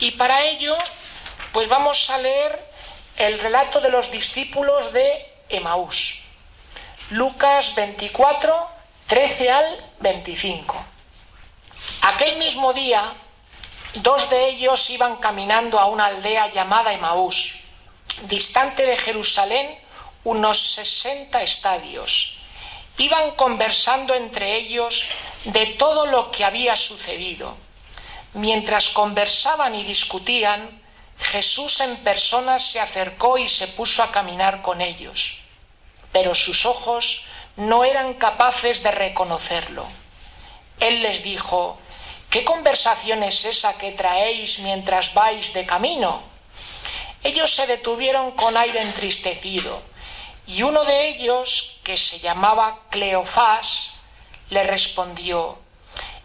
[0.00, 0.76] y para ello
[1.52, 2.71] pues vamos a leer
[3.26, 6.20] el relato de los discípulos de Emaús.
[7.10, 8.68] Lucas 24,
[9.06, 10.84] 13 al 25.
[12.02, 13.02] Aquel mismo día,
[13.94, 17.62] dos de ellos iban caminando a una aldea llamada Emaús
[18.22, 19.78] distante de Jerusalén
[20.24, 22.36] unos 60 estadios.
[22.98, 25.04] Iban conversando entre ellos
[25.44, 27.56] de todo lo que había sucedido.
[28.34, 30.81] Mientras conversaban y discutían,
[31.22, 35.38] Jesús en persona se acercó y se puso a caminar con ellos.
[36.12, 37.24] Pero sus ojos
[37.56, 39.86] no eran capaces de reconocerlo.
[40.80, 41.78] Él les dijo,
[42.28, 46.22] ¿qué conversación es esa que traéis mientras vais de camino?
[47.22, 49.80] Ellos se detuvieron con aire entristecido,
[50.46, 53.94] y uno de ellos, que se llamaba Cleofás,
[54.50, 55.58] le respondió,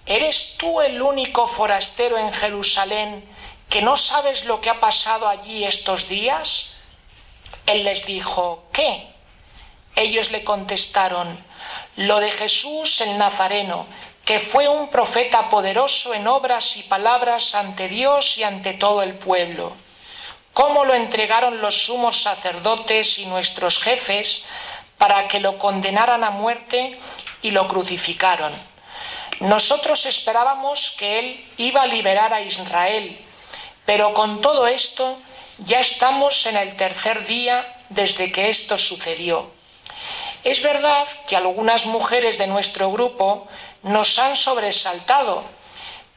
[0.07, 3.29] ¿Eres tú el único forastero en Jerusalén
[3.69, 6.73] que no sabes lo que ha pasado allí estos días?
[7.65, 9.07] Él les dijo, ¿qué?
[9.95, 11.43] Ellos le contestaron,
[11.95, 13.85] lo de Jesús el Nazareno,
[14.23, 19.17] que fue un profeta poderoso en obras y palabras ante Dios y ante todo el
[19.17, 19.73] pueblo
[20.57, 24.45] cómo lo entregaron los sumos sacerdotes y nuestros jefes
[24.97, 26.99] para que lo condenaran a muerte
[27.43, 28.51] y lo crucificaron.
[29.39, 33.23] Nosotros esperábamos que él iba a liberar a Israel,
[33.87, 35.17] pero con todo esto
[35.59, 39.49] ya estamos en el tercer día desde que esto sucedió.
[40.43, 43.47] Es verdad que algunas mujeres de nuestro grupo
[43.83, 45.41] nos han sobresaltado,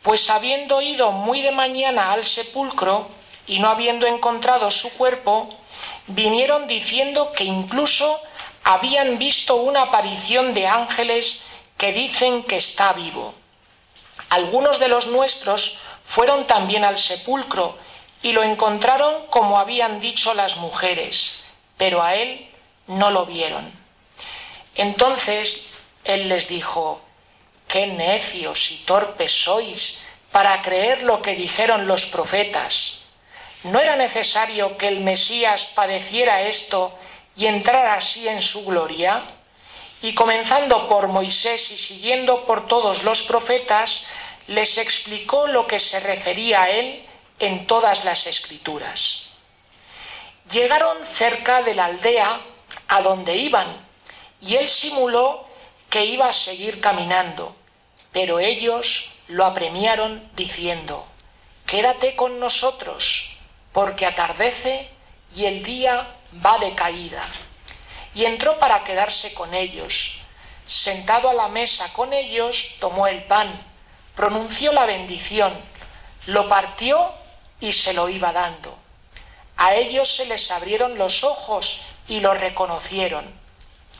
[0.02, 3.08] pues habiendo ido muy de mañana al sepulcro,
[3.46, 5.48] y no habiendo encontrado su cuerpo,
[6.08, 8.20] vinieron diciendo que incluso
[8.64, 11.44] habían visto una aparición de ángeles
[11.78, 13.32] que dicen que está vivo.
[14.30, 15.78] Algunos de los nuestros
[16.10, 17.78] fueron también al sepulcro
[18.20, 21.42] y lo encontraron como habían dicho las mujeres,
[21.76, 22.50] pero a él
[22.88, 23.70] no lo vieron.
[24.74, 25.66] Entonces
[26.02, 27.00] él les dijo,
[27.68, 30.00] qué necios y torpes sois
[30.32, 33.02] para creer lo que dijeron los profetas.
[33.62, 36.92] ¿No era necesario que el Mesías padeciera esto
[37.36, 39.22] y entrara así en su gloria?
[40.02, 44.06] Y comenzando por Moisés y siguiendo por todos los profetas,
[44.50, 47.06] les explicó lo que se refería a él
[47.38, 49.28] en todas las escrituras.
[50.50, 52.40] Llegaron cerca de la aldea
[52.88, 53.68] a donde iban,
[54.40, 55.46] y él simuló
[55.88, 57.54] que iba a seguir caminando,
[58.10, 61.06] pero ellos lo apremiaron diciendo,
[61.64, 63.30] Quédate con nosotros
[63.70, 64.90] porque atardece
[65.36, 67.24] y el día va de caída.
[68.16, 70.18] Y entró para quedarse con ellos.
[70.66, 73.69] Sentado a la mesa con ellos, tomó el pan,
[74.20, 75.50] pronunció la bendición,
[76.26, 77.10] lo partió
[77.58, 78.76] y se lo iba dando.
[79.56, 83.24] A ellos se les abrieron los ojos y lo reconocieron,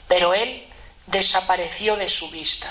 [0.09, 0.69] pero él
[1.07, 2.69] desapareció de su vista.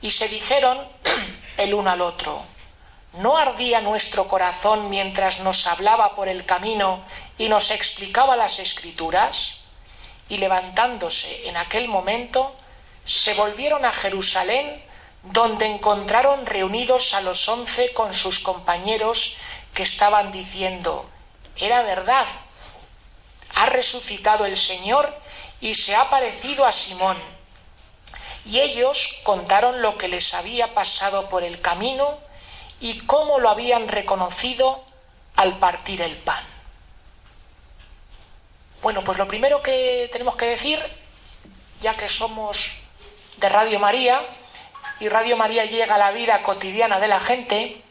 [0.00, 0.78] Y se dijeron
[1.58, 2.42] el uno al otro,
[3.18, 7.04] ¿No ardía nuestro corazón mientras nos hablaba por el camino
[7.36, 9.64] y nos explicaba las escrituras?
[10.30, 12.56] Y levantándose en aquel momento,
[13.04, 14.88] se volvieron a Jerusalén,
[15.22, 19.36] donde encontraron reunidos a los once con sus compañeros
[19.74, 21.08] que estaban diciendo,
[21.56, 22.26] era verdad,
[23.56, 25.14] ha resucitado el Señor
[25.60, 27.18] y se ha parecido a Simón.
[28.46, 32.18] Y ellos contaron lo que les había pasado por el camino,
[32.80, 34.82] y cómo lo habían reconocido
[35.36, 36.42] al partir el pan?
[38.82, 40.82] Bueno, pues lo primero que tenemos que decir,
[41.82, 42.72] ya que somos
[43.36, 44.20] de Radio María
[45.00, 47.82] y Radio María llega a la vida cotidiana de la gente,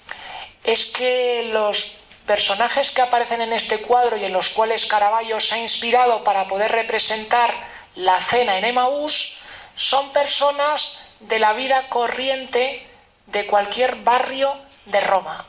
[0.63, 5.55] es que los personajes que aparecen en este cuadro y en los cuales Caravaggio se
[5.55, 7.51] ha inspirado para poder representar
[7.95, 9.37] la cena en Emaús
[9.73, 12.87] son personas de la vida corriente
[13.25, 14.53] de cualquier barrio
[14.85, 15.45] de Roma.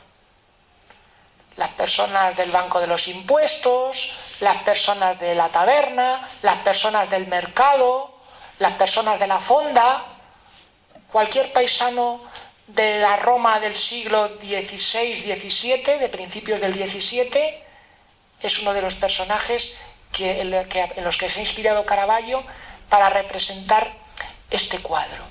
[1.57, 7.27] Las personas del Banco de los Impuestos, las personas de la taberna, las personas del
[7.27, 8.15] mercado,
[8.57, 10.03] las personas de la fonda,
[11.11, 12.21] cualquier paisano
[12.67, 17.63] de la Roma del siglo XVI-XVII, de principios del XVII,
[18.39, 19.75] es uno de los personajes
[20.19, 20.51] en
[21.03, 22.43] los que se ha inspirado Caravaggio
[22.89, 23.91] para representar
[24.49, 25.23] este cuadro.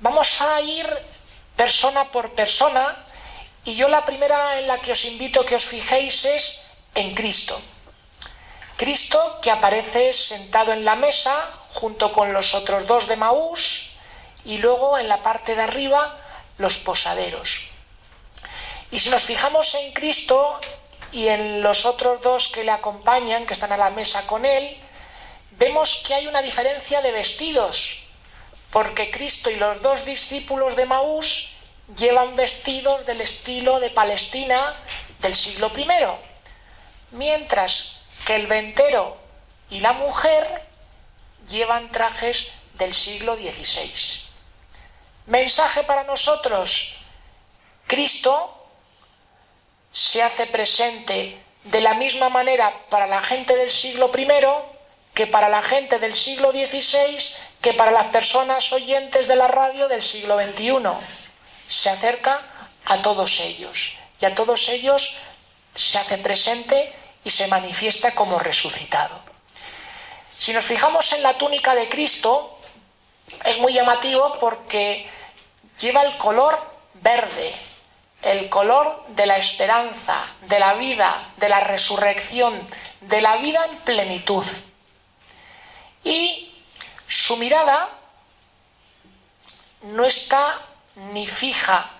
[0.00, 0.86] Vamos a ir
[1.56, 3.04] persona por persona
[3.64, 6.64] y yo la primera en la que os invito a que os fijéis es
[6.94, 7.60] en Cristo.
[8.76, 11.34] Cristo que aparece sentado en la mesa
[11.68, 13.93] junto con los otros dos de Maús
[14.44, 16.18] y luego en la parte de arriba
[16.58, 17.68] los posaderos.
[18.90, 20.60] Y si nos fijamos en Cristo
[21.12, 24.76] y en los otros dos que le acompañan, que están a la mesa con él,
[25.52, 28.04] vemos que hay una diferencia de vestidos,
[28.70, 31.50] porque Cristo y los dos discípulos de Maús
[31.96, 34.74] llevan vestidos del estilo de Palestina
[35.20, 35.86] del siglo I,
[37.12, 39.16] mientras que el ventero
[39.70, 40.62] y la mujer
[41.48, 44.33] llevan trajes del siglo XVI.
[45.26, 46.94] Mensaje para nosotros,
[47.86, 48.66] Cristo
[49.90, 54.28] se hace presente de la misma manera para la gente del siglo I
[55.14, 57.16] que para la gente del siglo XVI,
[57.62, 60.82] que para las personas oyentes de la radio del siglo XXI.
[61.66, 62.42] Se acerca
[62.84, 65.16] a todos ellos y a todos ellos
[65.74, 66.92] se hace presente
[67.24, 69.18] y se manifiesta como resucitado.
[70.38, 72.58] Si nos fijamos en la túnica de Cristo,
[73.46, 75.08] es muy llamativo porque
[75.78, 76.58] lleva el color
[76.94, 77.52] verde,
[78.22, 82.66] el color de la esperanza, de la vida, de la resurrección,
[83.02, 84.44] de la vida en plenitud.
[86.02, 86.54] Y
[87.06, 87.88] su mirada
[89.82, 90.60] no está
[91.12, 91.90] ni fija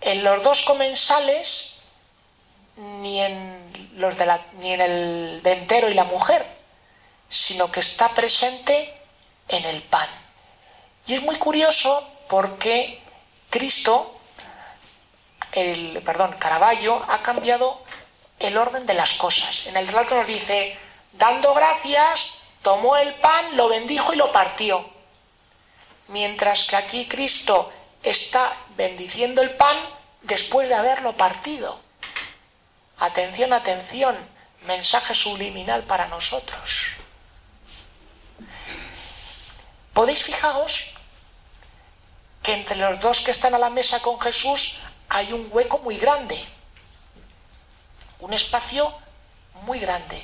[0.00, 1.74] en los dos comensales
[2.76, 6.46] ni en, los de la, ni en el ventero y la mujer,
[7.28, 8.94] sino que está presente
[9.48, 10.08] en el pan.
[11.06, 13.02] Y es muy curioso porque
[13.50, 14.20] Cristo,
[15.52, 17.82] el, perdón, Caravaggio, ha cambiado
[18.38, 19.66] el orden de las cosas.
[19.66, 20.76] En el relato nos dice,
[21.12, 24.84] dando gracias, tomó el pan, lo bendijo y lo partió.
[26.08, 27.72] Mientras que aquí Cristo
[28.02, 29.76] está bendiciendo el pan
[30.22, 31.80] después de haberlo partido.
[32.98, 34.16] Atención, atención,
[34.66, 36.88] mensaje subliminal para nosotros.
[39.92, 40.92] Podéis fijaros
[42.48, 44.78] entre los dos que están a la mesa con Jesús
[45.10, 46.38] hay un hueco muy grande,
[48.20, 48.92] un espacio
[49.62, 50.20] muy grande.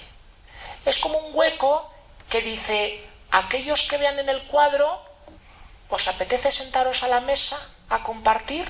[0.87, 1.91] Es como un hueco
[2.29, 5.03] que dice, aquellos que vean en el cuadro,
[5.91, 7.59] ¿os apetece sentaros a la mesa
[7.91, 8.66] a compartir?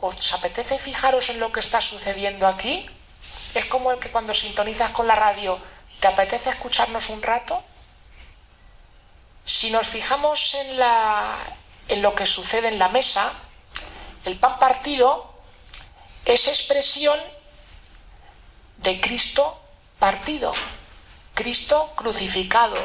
[0.00, 2.88] ¿Os apetece fijaros en lo que está sucediendo aquí?
[3.54, 5.58] Es como el que cuando sintonizas con la radio,
[6.00, 7.62] ¿te apetece escucharnos un rato?
[9.44, 11.38] Si nos fijamos en, la,
[11.88, 13.32] en lo que sucede en la mesa,
[14.24, 15.34] el pan partido
[16.24, 17.20] es expresión
[18.78, 19.60] de Cristo
[19.98, 20.52] partido.
[21.34, 22.76] Cristo crucificado,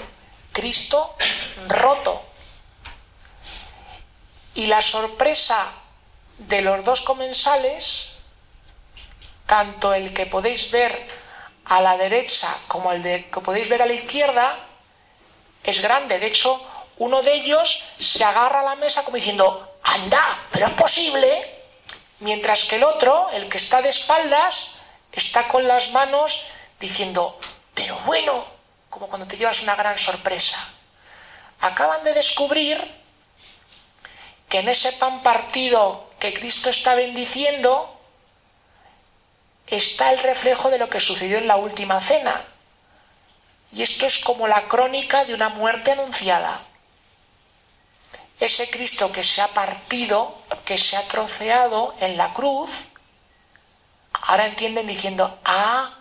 [0.52, 1.16] Cristo
[1.68, 2.24] roto.
[4.56, 5.72] Y la sorpresa
[6.38, 8.14] de los dos comensales,
[9.46, 11.08] tanto el que podéis ver
[11.66, 14.58] a la derecha como el de, que podéis ver a la izquierda,
[15.64, 16.20] es grande.
[16.20, 16.66] De hecho,
[17.00, 21.56] uno de ellos se agarra a la mesa como diciendo, anda, pero es posible.
[22.20, 24.76] Mientras que el otro, el que está de espaldas,
[25.12, 26.44] está con las manos
[26.80, 27.40] diciendo,
[27.74, 28.46] pero bueno,
[28.90, 30.58] como cuando te llevas una gran sorpresa.
[31.62, 32.78] Acaban de descubrir
[34.50, 37.98] que en ese pan partido que Cristo está bendiciendo
[39.68, 42.44] está el reflejo de lo que sucedió en la última cena.
[43.72, 46.66] Y esto es como la crónica de una muerte anunciada.
[48.40, 50.36] Ese Cristo que se ha partido,
[50.66, 52.70] que se ha troceado en la cruz,
[54.14, 55.94] ahora entienden diciendo, ah,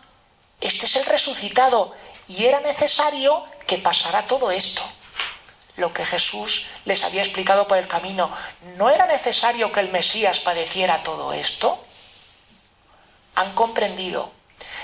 [0.60, 1.94] este es el resucitado
[2.28, 4.82] y era necesario que pasara todo esto.
[5.76, 8.30] Lo que Jesús les había explicado por el camino.
[8.76, 11.84] ¿No era necesario que el Mesías padeciera todo esto?
[13.38, 14.30] han comprendido.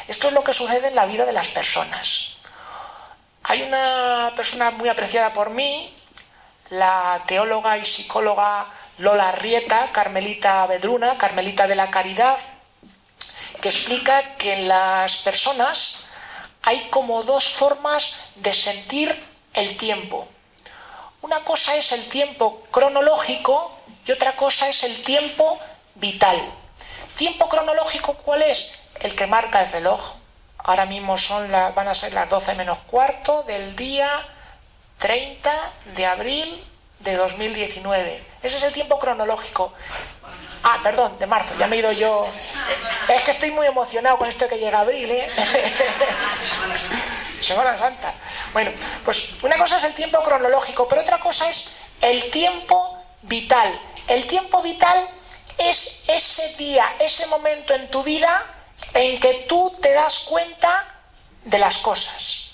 [0.07, 2.37] Esto es lo que sucede en la vida de las personas.
[3.43, 5.94] Hay una persona muy apreciada por mí,
[6.79, 8.67] la teóloga y psicóloga
[8.99, 12.37] Lola Rieta, Carmelita Bedruna, Carmelita de la Caridad,
[13.61, 16.05] que explica que en las personas
[16.63, 19.15] hay como dos formas de sentir
[19.53, 20.29] el tiempo.
[21.23, 23.73] Una cosa es el tiempo cronológico
[24.07, 25.59] y otra cosa es el tiempo
[25.95, 26.37] vital.
[27.17, 28.75] ¿Tiempo cronológico cuál es?
[29.01, 30.17] El que marca el reloj.
[30.59, 34.09] Ahora mismo son van a ser las 12 menos cuarto del día
[34.99, 36.65] 30 de abril
[37.01, 38.25] de 2019.
[38.43, 39.73] Ese es el tiempo cronológico.
[40.63, 42.27] Ah, perdón, de marzo, ya me he ido yo.
[43.09, 45.31] Es que estoy muy emocionado con esto que llega abril, ¿eh?
[47.41, 48.13] Semana Santa.
[48.55, 48.71] Bueno,
[49.05, 53.79] pues una cosa es el tiempo cronológico, pero otra cosa es el tiempo vital.
[54.09, 55.11] El tiempo vital
[55.59, 58.43] es ese día, ese momento en tu vida
[58.95, 60.95] en que tú te das cuenta
[61.45, 62.51] de las cosas.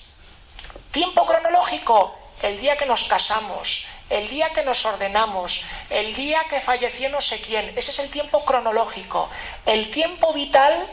[0.91, 6.61] Tiempo cronológico, el día que nos casamos, el día que nos ordenamos, el día que
[6.61, 9.31] falleció no sé quién, ese es el tiempo cronológico.
[9.67, 10.87] El tiempo vital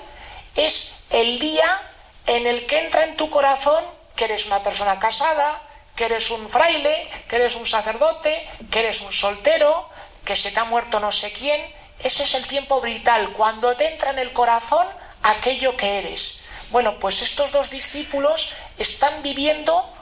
[0.56, 1.82] es el día
[2.26, 3.84] en el que entra en tu corazón
[4.16, 5.62] que eres una persona casada,
[5.95, 9.89] que eres un fraile, que eres un sacerdote, que eres un soltero,
[10.26, 11.62] que se te ha muerto no sé quién.
[12.00, 14.86] Ese es el tiempo vital, cuando te entra en el corazón
[15.24, 16.41] aquello que eres.
[16.70, 19.97] Bueno, pues estos dos discípulos están viviendo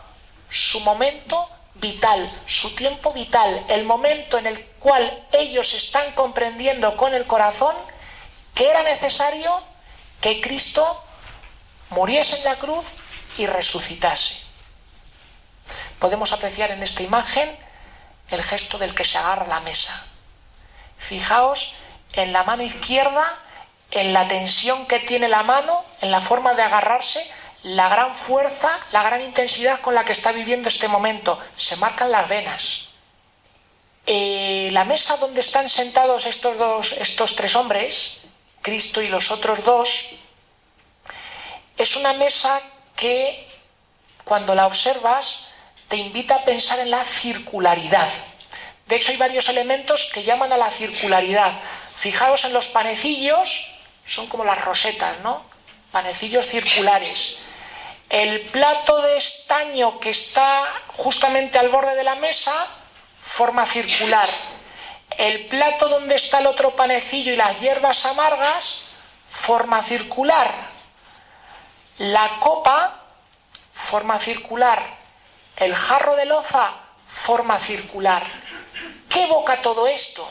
[0.50, 7.14] su momento vital, su tiempo vital, el momento en el cual ellos están comprendiendo con
[7.14, 7.76] el corazón
[8.54, 9.62] que era necesario
[10.22, 11.04] que Cristo
[11.89, 12.86] muriese en la cruz
[13.38, 14.36] y resucitase.
[16.00, 17.56] Podemos apreciar en esta imagen
[18.30, 20.04] el gesto del que se agarra la mesa.
[20.98, 21.74] Fijaos
[22.14, 23.26] en la mano izquierda,
[23.91, 27.30] en la tensión que tiene la mano, en la forma de agarrarse,
[27.66, 31.39] la gran fuerza, la gran intensidad con la que está viviendo este momento.
[31.55, 32.89] Se marcan las venas.
[34.05, 38.18] Eh, la mesa donde están sentados estos dos, estos tres hombres,
[38.61, 40.09] Cristo y los otros dos,
[41.76, 42.61] es una mesa
[42.95, 43.47] que
[44.24, 45.47] cuando la observas
[45.88, 48.07] te invita a pensar en la circularidad.
[48.86, 51.51] De hecho, hay varios elementos que llaman a la circularidad.
[51.95, 53.66] Fijaos en los panecillos,
[54.05, 55.43] son como las rosetas, ¿no?
[55.91, 57.39] Panecillos circulares.
[58.10, 60.64] El plato de estaño que está
[60.95, 62.53] justamente al borde de la mesa,
[63.18, 64.30] forma circular.
[65.18, 68.84] El plato donde está el otro panecillo y las hierbas amargas,
[69.28, 70.51] forma circular.
[71.97, 73.01] La copa,
[73.72, 74.84] forma circular.
[75.58, 76.74] El jarro de loza,
[77.08, 78.24] forma circular.
[79.10, 80.30] ¿Qué evoca todo esto?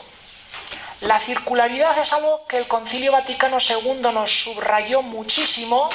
[1.01, 5.89] La circularidad es algo que el Concilio Vaticano II nos subrayó muchísimo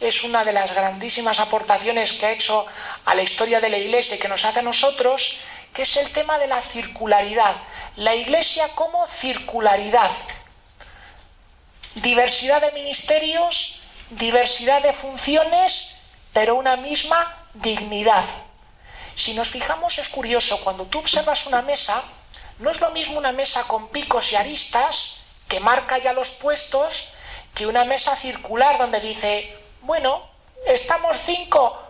[0.00, 2.66] es una de las grandísimas aportaciones que ha hecho
[3.04, 5.38] a la historia de la Iglesia y que nos hace a nosotros,
[5.72, 7.56] que es el tema de la circularidad.
[7.96, 10.10] La Iglesia como circularidad.
[11.96, 13.80] Diversidad de ministerios,
[14.10, 15.90] diversidad de funciones,
[16.32, 18.24] pero una misma dignidad.
[19.16, 22.04] Si nos fijamos es curioso, cuando tú observas una mesa,
[22.58, 25.16] no es lo mismo una mesa con picos y aristas,
[25.48, 27.08] que marca ya los puestos,
[27.52, 29.57] que una mesa circular donde dice
[29.88, 30.22] bueno,
[30.66, 31.82] estamos cinco,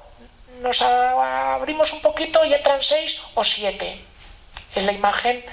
[0.60, 4.00] nos abrimos un poquito y entran seis o siete.
[4.72, 5.44] Es la imagen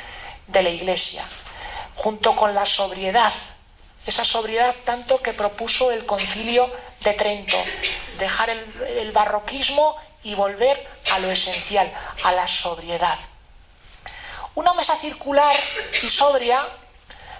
[0.45, 1.27] de la iglesia,
[1.95, 3.33] junto con la sobriedad,
[4.05, 7.57] esa sobriedad tanto que propuso el concilio de Trento,
[8.19, 8.63] dejar el,
[8.99, 11.91] el barroquismo y volver a lo esencial,
[12.25, 13.17] a la sobriedad.
[14.53, 15.55] Una mesa circular
[16.03, 16.63] y sobria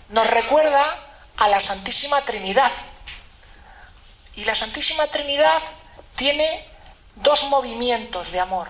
[0.09, 0.97] nos recuerda
[1.37, 2.71] a la Santísima Trinidad,
[4.35, 5.61] y la Santísima Trinidad
[6.15, 6.65] tiene
[7.15, 8.69] dos movimientos de amor.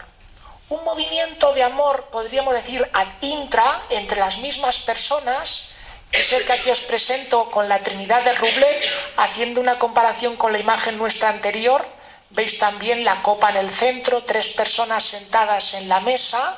[0.70, 5.70] Un movimiento de amor, podríamos decir, ad intra, entre las mismas personas,
[6.11, 8.84] que es el que aquí os presento con la Trinidad de Rublet,
[9.18, 11.86] haciendo una comparación con la imagen nuestra anterior.
[12.32, 16.57] Veis también la copa en el centro, tres personas sentadas en la mesa,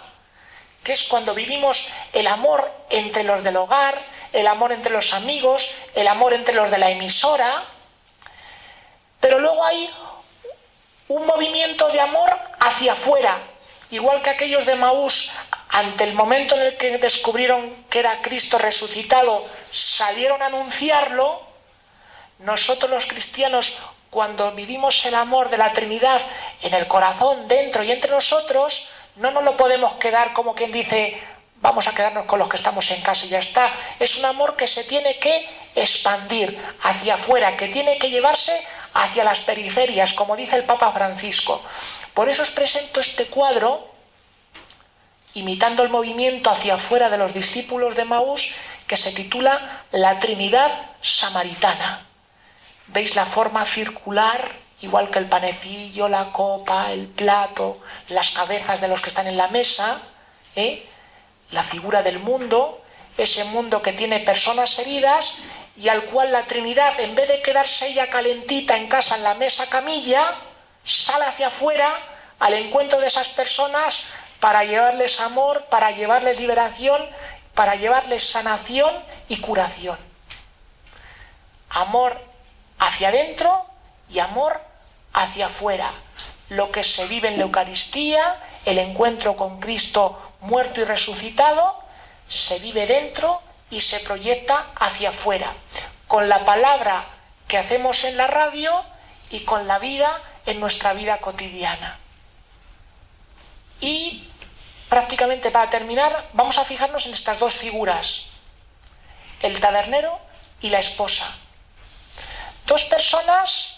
[0.84, 4.02] que es cuando vivimos el amor entre los del hogar,
[4.32, 7.66] el amor entre los amigos, el amor entre los de la emisora,
[9.20, 9.90] pero luego hay
[11.08, 13.38] un movimiento de amor hacia afuera,
[13.90, 15.32] igual que aquellos de Maús,
[15.70, 21.42] ante el momento en el que descubrieron que era Cristo resucitado, salieron a anunciarlo,
[22.40, 23.78] nosotros los cristianos,
[24.10, 26.22] cuando vivimos el amor de la Trinidad
[26.62, 31.20] en el corazón, dentro y entre nosotros, no nos lo podemos quedar como quien dice,
[31.58, 33.72] vamos a quedarnos con los que estamos en casa y ya está.
[34.00, 39.24] Es un amor que se tiene que expandir hacia afuera, que tiene que llevarse hacia
[39.24, 41.62] las periferias, como dice el Papa Francisco.
[42.14, 43.94] Por eso os presento este cuadro,
[45.34, 48.50] imitando el movimiento hacia afuera de los discípulos de Maús,
[48.88, 50.72] que se titula La Trinidad
[51.02, 52.06] Samaritana.
[52.88, 54.50] ¿Veis la forma circular,
[54.82, 57.80] igual que el panecillo, la copa, el plato,
[58.10, 60.02] las cabezas de los que están en la mesa?
[60.56, 60.86] ¿eh?
[61.52, 62.82] La figura del mundo,
[63.18, 65.40] ese mundo que tiene personas heridas
[65.78, 69.36] y al cual la Trinidad, en vez de quedarse ella calentita en casa en la
[69.36, 70.34] mesa camilla,
[70.84, 71.94] sale hacia afuera
[72.40, 74.06] al encuentro de esas personas
[74.40, 77.08] para llevarles amor, para llevarles liberación,
[77.54, 78.92] para llevarles sanación
[79.28, 79.98] y curación.
[81.70, 82.20] Amor
[82.80, 83.66] hacia adentro
[84.10, 84.60] y amor
[85.14, 85.92] hacia afuera.
[86.50, 91.84] Lo que se vive en la Eucaristía, el encuentro con Cristo muerto y resucitado,
[92.28, 95.54] se vive dentro y se proyecta hacia afuera,
[96.08, 97.04] con la palabra
[97.48, 98.72] que hacemos en la radio
[99.30, 100.16] y con la vida
[100.46, 102.00] en nuestra vida cotidiana.
[103.82, 104.30] Y
[104.90, 108.28] prácticamente para terminar, vamos a fijarnos en estas dos figuras,
[109.42, 110.20] el tabernero
[110.62, 111.30] y la esposa.
[112.66, 113.78] Dos personas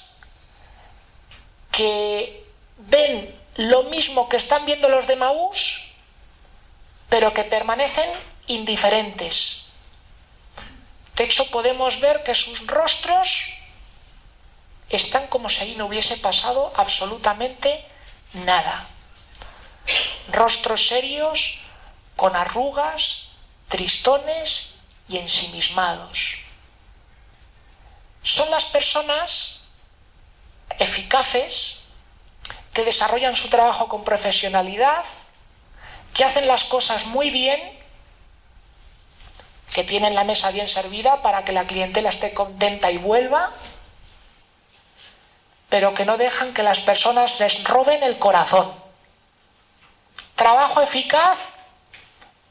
[1.71, 2.45] que
[2.77, 5.81] ven lo mismo que están viendo los de Maús,
[7.09, 8.09] pero que permanecen
[8.47, 9.68] indiferentes.
[11.19, 13.51] De hecho, podemos ver que sus rostros
[14.87, 17.85] están como si ahí no hubiese pasado absolutamente
[18.31, 18.87] nada.
[20.31, 21.59] Rostros serios,
[22.15, 23.31] con arrugas,
[23.67, 24.75] tristones
[25.09, 26.37] y ensimismados.
[28.23, 29.63] Son las personas
[30.79, 31.79] eficaces
[32.73, 35.03] que desarrollan su trabajo con profesionalidad,
[36.13, 37.77] que hacen las cosas muy bien
[39.73, 43.51] que tienen la mesa bien servida para que la clientela esté contenta y vuelva,
[45.69, 48.73] pero que no dejan que las personas les roben el corazón.
[50.35, 51.37] Trabajo eficaz,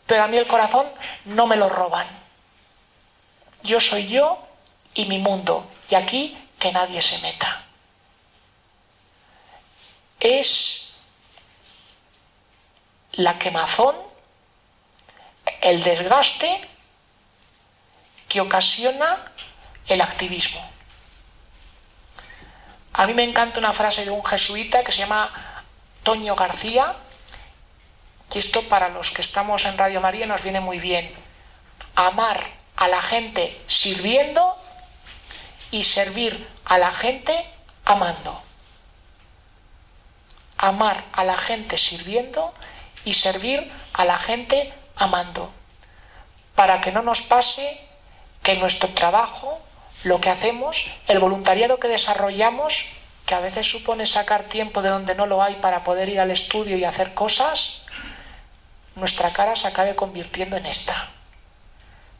[0.06, 0.86] pero a mí el corazón
[1.24, 2.06] no me lo roban.
[3.62, 4.38] Yo soy yo
[4.94, 7.64] y mi mundo, y aquí que nadie se meta.
[10.20, 10.88] Es
[13.12, 13.96] la quemazón,
[15.60, 16.60] el desgaste
[18.28, 19.18] que ocasiona
[19.86, 20.60] el activismo.
[22.92, 25.64] A mí me encanta una frase de un jesuita que se llama
[26.02, 26.96] Toño García,
[28.34, 31.10] y esto para los que estamos en Radio María nos viene muy bien.
[31.94, 32.44] Amar
[32.76, 34.56] a la gente sirviendo
[35.70, 37.34] y servir a la gente
[37.84, 38.42] amando.
[40.58, 42.54] Amar a la gente sirviendo
[43.04, 45.52] y servir a la gente amando.
[46.54, 47.87] Para que no nos pase
[48.42, 49.60] que nuestro trabajo,
[50.04, 52.86] lo que hacemos, el voluntariado que desarrollamos,
[53.26, 56.30] que a veces supone sacar tiempo de donde no lo hay para poder ir al
[56.30, 57.82] estudio y hacer cosas,
[58.94, 61.10] nuestra cara se acabe convirtiendo en esta.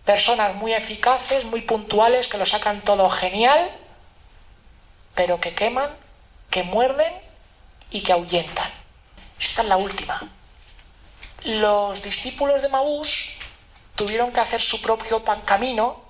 [0.05, 3.71] Personas muy eficaces, muy puntuales, que lo sacan todo genial,
[5.15, 5.91] pero que queman,
[6.51, 7.13] que muerden
[7.91, 8.71] y que ahuyentan.
[9.41, 10.21] Esta es la última.
[11.45, 13.31] Los discípulos de Maús
[13.95, 16.08] tuvieron que hacer su propio camino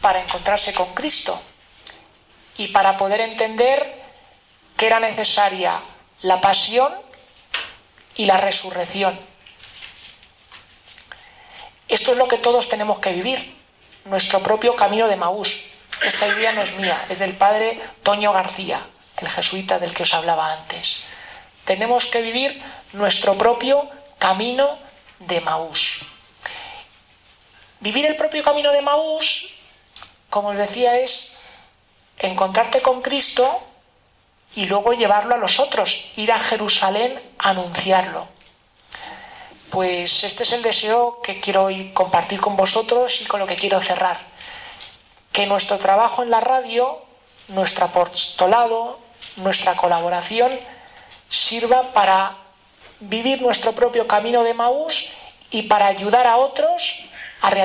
[0.00, 1.40] para encontrarse con Cristo
[2.56, 4.02] y para poder entender
[4.76, 5.80] que era necesaria
[6.22, 6.94] la pasión
[8.16, 9.18] y la resurrección.
[11.88, 13.56] Esto es lo que todos tenemos que vivir,
[14.04, 15.58] nuestro propio camino de Maús.
[16.02, 18.86] Esta idea no es mía, es del padre Toño García,
[19.16, 21.00] el jesuita del que os hablaba antes.
[21.64, 23.88] Tenemos que vivir nuestro propio
[24.18, 24.78] camino
[25.18, 26.00] de Maús.
[27.80, 29.57] Vivir el propio camino de Maús
[30.30, 31.32] como os decía, es
[32.18, 33.62] encontrarte con Cristo
[34.54, 38.26] y luego llevarlo a los otros, ir a Jerusalén a anunciarlo.
[39.70, 43.56] Pues este es el deseo que quiero hoy compartir con vosotros y con lo que
[43.56, 44.18] quiero cerrar.
[45.32, 46.98] Que nuestro trabajo en la radio,
[47.48, 48.98] nuestro apostolado,
[49.36, 50.50] nuestra colaboración
[51.28, 52.36] sirva para
[53.00, 55.10] vivir nuestro propio camino de Maús
[55.50, 57.04] y para ayudar a otros